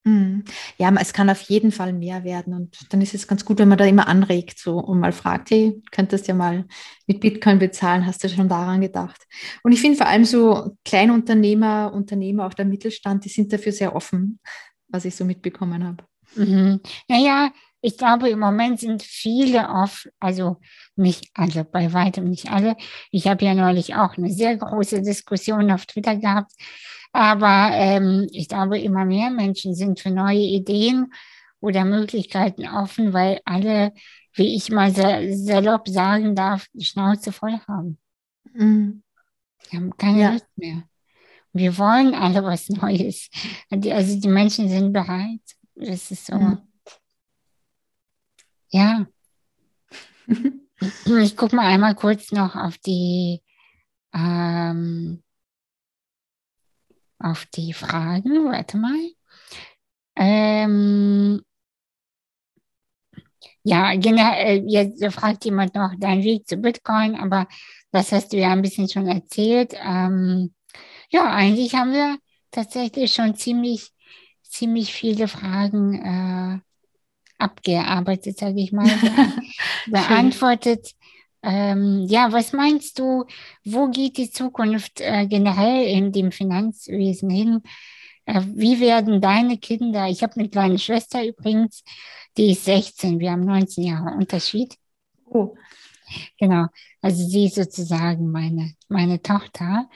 [0.06, 0.44] Mhm.
[0.76, 3.68] Ja, es kann auf jeden Fall mehr werden und dann ist es ganz gut, wenn
[3.68, 6.66] man da immer anregt so und mal fragt, hey, könntest ja mal
[7.06, 9.26] mit Bitcoin bezahlen, hast du schon daran gedacht?
[9.62, 13.96] Und ich finde vor allem so Kleinunternehmer, Unternehmer, auch der Mittelstand, die sind dafür sehr
[13.96, 14.40] offen,
[14.94, 16.04] was ich so mitbekommen habe.
[16.36, 16.80] Mhm.
[17.08, 20.58] Naja, ich glaube, im Moment sind viele oft, also
[20.96, 22.76] nicht alle, bei weitem nicht alle.
[23.10, 26.52] Ich habe ja neulich auch eine sehr große Diskussion auf Twitter gehabt.
[27.12, 31.12] Aber ähm, ich glaube, immer mehr Menschen sind für neue Ideen
[31.60, 33.92] oder Möglichkeiten offen, weil alle,
[34.32, 37.98] wie ich mal salopp sagen darf, die Schnauze voll haben.
[38.52, 39.02] Mhm.
[39.70, 40.32] Wir haben keine ja.
[40.32, 40.84] Lust mehr.
[41.54, 43.30] Wir wollen alle was Neues.
[43.70, 45.40] Also die Menschen sind bereit.
[45.76, 46.34] Das ist so.
[46.34, 46.58] Mhm.
[48.70, 49.06] Ja.
[51.06, 53.40] ich gucke mal einmal kurz noch auf die,
[54.12, 55.22] ähm,
[57.20, 58.46] auf die Fragen.
[58.46, 59.10] Warte mal.
[60.16, 61.40] Ähm,
[63.62, 64.32] ja, genau,
[64.66, 67.46] jetzt fragt jemand noch deinen Weg zu Bitcoin, aber
[67.92, 69.72] das hast du ja ein bisschen schon erzählt.
[69.80, 70.52] Ähm,
[71.14, 72.18] ja, eigentlich haben wir
[72.50, 73.92] tatsächlich schon ziemlich,
[74.42, 76.58] ziemlich viele Fragen äh,
[77.38, 78.90] abgearbeitet, sage ich mal,
[79.86, 80.90] beantwortet.
[81.40, 83.26] Ähm, ja, was meinst du,
[83.64, 87.62] wo geht die Zukunft äh, generell in dem Finanzwesen hin?
[88.26, 91.84] Äh, wie werden deine Kinder, ich habe eine kleine Schwester übrigens,
[92.36, 94.74] die ist 16, wir haben 19 Jahre Unterschied.
[95.26, 95.54] Oh.
[96.40, 96.66] Genau,
[97.00, 99.88] also sie ist sozusagen meine, meine Tochter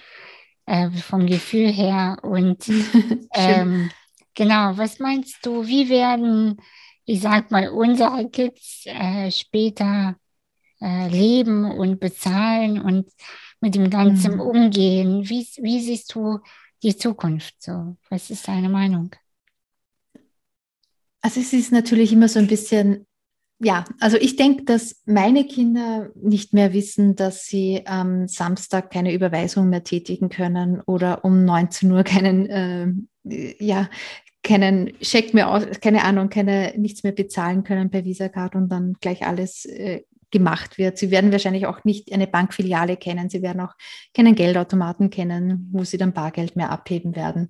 [0.68, 2.18] äh, vom Gefühl her.
[2.22, 2.68] Und
[3.34, 3.90] ähm,
[4.34, 6.58] genau, was meinst du, wie werden
[7.08, 10.16] ich sag mal, unsere Kids äh, später
[10.80, 13.10] äh, leben und bezahlen und
[13.60, 14.40] mit dem Ganzen mhm.
[14.40, 15.26] umgehen.
[15.26, 16.40] Wie, wie siehst du
[16.82, 17.96] die Zukunft so?
[18.10, 19.16] Was ist deine Meinung?
[21.22, 23.06] Also es ist natürlich immer so ein bisschen,
[23.60, 29.12] ja, also ich denke, dass meine Kinder nicht mehr wissen, dass sie am Samstag keine
[29.12, 33.88] Überweisung mehr tätigen können oder um 19 Uhr keinen, äh, ja,
[34.44, 38.94] keinen Scheck mehr aus, keine Ahnung, keine, nichts mehr bezahlen können per Visa-Card und dann
[39.00, 40.98] gleich alles äh, gemacht wird.
[40.98, 43.28] Sie werden wahrscheinlich auch nicht eine Bankfiliale kennen.
[43.28, 43.74] Sie werden auch
[44.14, 47.48] keinen Geldautomaten kennen, wo sie dann Bargeld mehr abheben werden.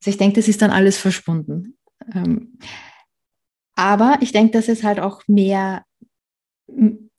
[0.00, 1.78] Also ich denke, das ist dann alles verschwunden.
[2.14, 2.58] Ähm,
[3.78, 5.84] aber ich denke, dass es halt auch mehr,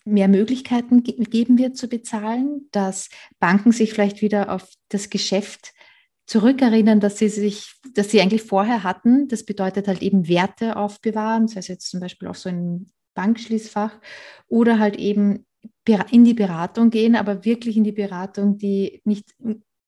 [0.03, 3.07] mehr Möglichkeiten geben wird zu bezahlen, dass
[3.39, 5.72] Banken sich vielleicht wieder auf das Geschäft
[6.26, 9.30] zurückerinnern, dass sie sich, dass sie eigentlich vorher hatten.
[9.30, 13.97] Das bedeutet halt eben Werte aufbewahren, das heißt jetzt zum Beispiel auch so ein Bankschließfach
[14.49, 15.45] oder halt eben
[16.12, 19.34] in die Beratung gehen, aber wirklich in die Beratung, die nicht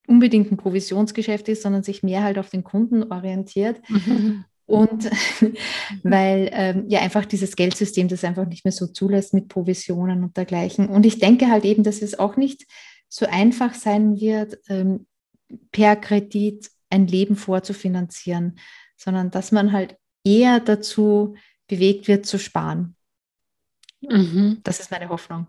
[0.07, 3.81] unbedingt ein Provisionsgeschäft ist, sondern sich mehr halt auf den Kunden orientiert.
[3.89, 4.45] Mhm.
[4.71, 5.09] Und
[6.03, 10.37] weil ähm, ja einfach dieses Geldsystem das einfach nicht mehr so zulässt mit Provisionen und
[10.37, 10.87] dergleichen.
[10.87, 12.65] Und ich denke halt eben, dass es auch nicht
[13.09, 15.05] so einfach sein wird, ähm,
[15.71, 18.59] per Kredit ein Leben vorzufinanzieren,
[18.95, 21.35] sondern dass man halt eher dazu
[21.67, 22.95] bewegt wird zu sparen.
[24.01, 24.59] Mhm.
[24.63, 25.47] Das ist meine Hoffnung.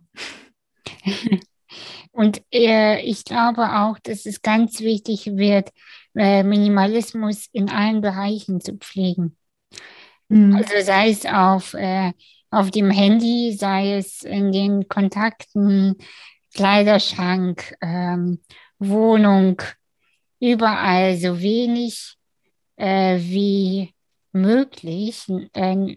[2.10, 5.70] Und äh, ich glaube auch, dass es ganz wichtig wird,
[6.14, 9.36] äh, Minimalismus in allen Bereichen zu pflegen.
[10.28, 10.54] Mhm.
[10.56, 12.12] Also sei es auf, äh,
[12.50, 15.96] auf dem Handy, sei es in den Kontakten,
[16.54, 18.40] Kleiderschrank, ähm,
[18.78, 19.62] Wohnung,
[20.40, 22.16] überall so wenig
[22.76, 23.94] äh, wie
[24.32, 25.96] möglich, äh,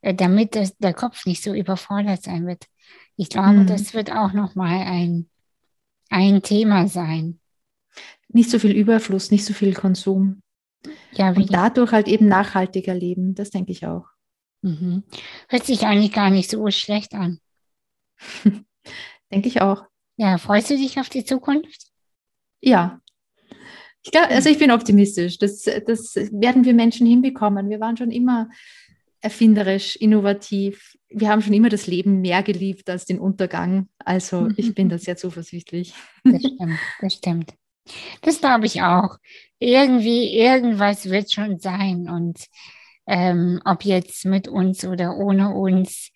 [0.00, 2.64] damit das, der Kopf nicht so überfordert sein wird.
[3.16, 3.66] Ich glaube, mhm.
[3.66, 5.28] das wird auch nochmal ein,
[6.10, 7.40] ein Thema sein.
[8.28, 10.42] Nicht so viel Überfluss, nicht so viel Konsum.
[11.12, 14.06] Ja, Und dadurch halt eben nachhaltiger leben, das denke ich auch.
[14.62, 15.04] Mhm.
[15.48, 17.38] Hört sich eigentlich gar nicht so schlecht an.
[19.30, 19.84] denke ich auch.
[20.16, 21.88] Ja, freust du dich auf die Zukunft?
[22.60, 23.00] Ja.
[24.02, 25.38] Ich glaub, also ich bin optimistisch.
[25.38, 27.70] Das, das werden wir Menschen hinbekommen.
[27.70, 28.48] Wir waren schon immer
[29.24, 30.96] erfinderisch, innovativ.
[31.08, 33.88] Wir haben schon immer das Leben mehr geliebt als den Untergang.
[33.98, 35.94] Also ich bin da sehr zuversichtlich.
[36.24, 37.54] Das stimmt, das stimmt.
[38.20, 39.16] Das glaube ich auch.
[39.58, 42.08] Irgendwie, irgendwas wird schon sein.
[42.08, 42.38] Und
[43.06, 46.10] ähm, ob jetzt mit uns oder ohne uns,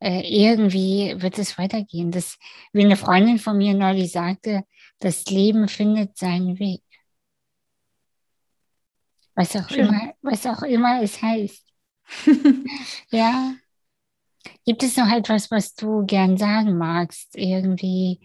[0.00, 2.10] äh, irgendwie wird es weitergehen.
[2.10, 2.38] Das,
[2.72, 4.64] wie eine Freundin von mir neulich sagte,
[4.98, 6.82] das Leben findet seinen Weg.
[9.34, 11.71] Was auch, immer, was auch immer es heißt.
[13.10, 13.54] ja.
[14.64, 17.36] Gibt es noch etwas, was du gern sagen magst?
[17.36, 18.20] Irgendwie.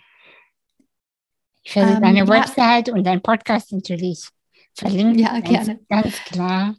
[1.64, 2.28] Ich werde ähm, deine ja.
[2.28, 4.28] Website und dein Podcast natürlich
[4.74, 5.20] verlinken.
[5.20, 5.80] Ja, gerne.
[5.90, 6.76] Ganz klar.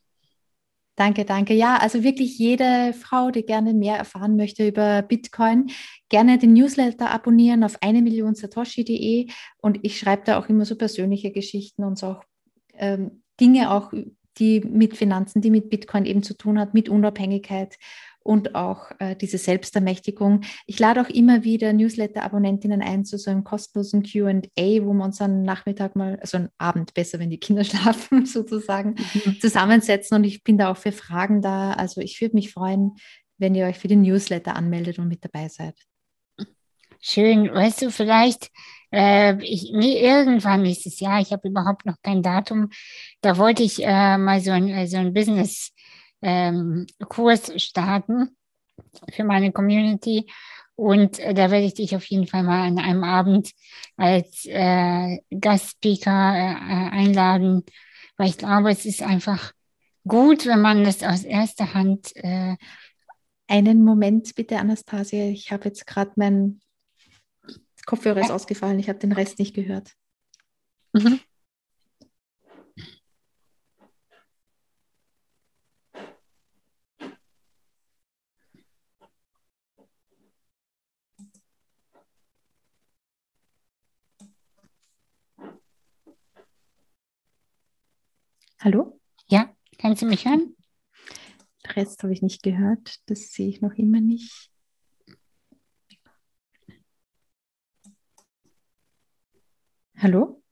[0.98, 1.54] Danke, danke.
[1.54, 5.70] Ja, also wirklich jede Frau, die gerne mehr erfahren möchte über Bitcoin,
[6.08, 9.28] gerne den Newsletter abonnieren auf eine Million Satoshi.de
[9.58, 12.24] und ich schreibe da auch immer so persönliche Geschichten und so auch
[12.72, 13.92] ähm, Dinge auch
[14.38, 17.76] die mit Finanzen, die mit Bitcoin eben zu tun hat, mit Unabhängigkeit
[18.28, 20.42] und auch äh, diese Selbstermächtigung.
[20.66, 24.42] Ich lade auch immer wieder Newsletter-Abonnentinnen ein zu so einem kostenlosen QA,
[24.84, 28.96] wo wir uns am Nachmittag mal, also am Abend besser, wenn die Kinder schlafen, sozusagen,
[29.24, 29.40] mhm.
[29.40, 30.16] zusammensetzen.
[30.16, 31.72] Und ich bin da auch für Fragen da.
[31.72, 32.96] Also ich würde mich freuen,
[33.38, 35.76] wenn ihr euch für den Newsletter anmeldet und mit dabei seid.
[37.00, 37.50] Schön.
[37.50, 38.50] Weißt du, vielleicht
[38.92, 42.70] äh, ich, nee, irgendwann nächstes Jahr, ich habe überhaupt noch kein Datum,
[43.20, 48.36] da wollte ich äh, mal so ein, so ein Business-Kurs ähm, starten
[49.12, 50.30] für meine Community.
[50.76, 53.50] Und äh, da werde ich dich auf jeden Fall mal an einem Abend
[53.96, 57.64] als äh, Gastspeaker äh, einladen,
[58.16, 59.52] weil ich glaube, es ist einfach
[60.06, 62.14] gut, wenn man das aus erster Hand.
[62.16, 62.56] Äh,
[63.48, 65.24] Einen Moment bitte, Anastasia.
[65.24, 66.60] Ich habe jetzt gerade mein
[67.88, 69.96] Kopfhörer ist ausgefallen, ich habe den Rest nicht gehört.
[70.92, 71.20] Mhm.
[88.60, 89.00] Hallo?
[89.28, 90.54] Ja, kannst du mich hören?
[91.64, 94.47] Den Rest habe ich nicht gehört, das sehe ich noch immer nicht.
[100.00, 100.42] Hallo?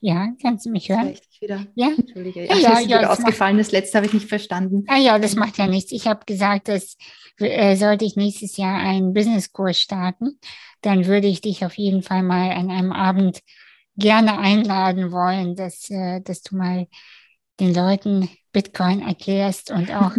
[0.00, 1.08] Ja, kannst du mich hören?
[1.08, 1.66] Ich wieder.
[1.74, 2.46] Ja, Entschuldige.
[2.46, 3.58] Ja, ja, ja, ja ausgefallen.
[3.58, 4.84] Das letzte habe ich nicht verstanden.
[4.88, 5.92] Ah ja, das macht ja nichts.
[5.92, 6.96] Ich habe gesagt, dass
[7.38, 10.38] äh, sollte ich nächstes Jahr einen Businesskurs starten,
[10.80, 13.40] dann würde ich dich auf jeden Fall mal an einem Abend
[13.96, 16.86] gerne einladen wollen, dass, äh, dass du mal
[17.60, 20.12] den Leuten Bitcoin erklärst und auch,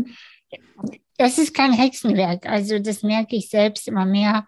[1.17, 2.45] das ist kein Hexenwerk.
[2.45, 4.45] Also das merke ich selbst immer mehr.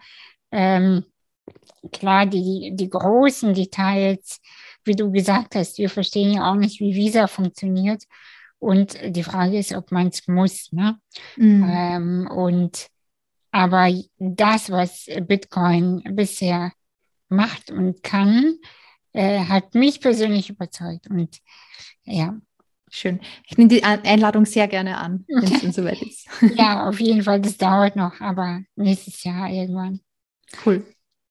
[0.51, 1.05] Ähm,
[1.91, 4.41] klar, die, die großen Details,
[4.83, 8.03] wie du gesagt hast, wir verstehen ja auch nicht, wie Visa funktioniert.
[8.59, 10.71] Und die Frage ist, ob man es muss.
[10.71, 10.97] Ne?
[11.35, 11.69] Mhm.
[11.69, 12.87] Ähm, und
[13.51, 16.71] aber das, was Bitcoin bisher
[17.29, 18.57] macht und kann,
[19.13, 21.07] äh, hat mich persönlich überzeugt.
[21.09, 21.37] Und
[22.03, 22.35] ja.
[22.89, 23.19] Schön.
[23.45, 26.25] Ich nehme die Einladung sehr gerne an, wenn es soweit ist.
[26.55, 27.41] ja, auf jeden Fall.
[27.41, 29.99] Das dauert noch, aber nächstes Jahr irgendwann.
[30.65, 30.85] Cool.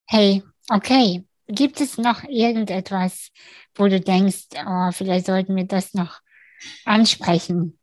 [0.07, 1.25] Hey, okay.
[1.49, 3.31] Gibt es noch irgendetwas,
[3.75, 6.21] wo du denkst, oh, vielleicht sollten wir das noch
[6.85, 7.79] ansprechen?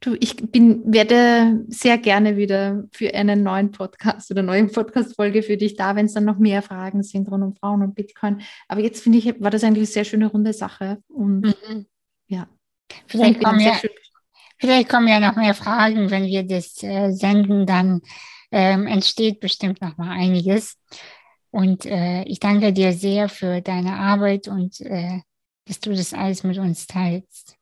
[0.00, 5.56] Du, ich bin, werde sehr gerne wieder für einen neuen Podcast oder neue Podcast-Folge für
[5.56, 8.42] dich da, wenn es dann noch mehr Fragen sind rund um Frauen und Bitcoin.
[8.68, 10.98] Aber jetzt finde ich, war das eigentlich eine sehr schöne runde Sache.
[11.08, 11.86] Und mhm.
[12.26, 12.48] ja.
[13.06, 13.78] Vielleicht kommen, ja,
[14.58, 18.00] Vielleicht kommen ja noch mehr Fragen, wenn wir das äh, senden, dann
[18.52, 20.78] ähm, entsteht bestimmt noch mal einiges.
[21.50, 25.20] Und äh, ich danke dir sehr für deine Arbeit und äh,
[25.66, 27.56] dass du das alles mit uns teilst.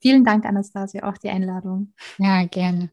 [0.00, 1.92] Vielen Dank, Anastasia, auch die Einladung.
[2.18, 2.90] Ja, gerne.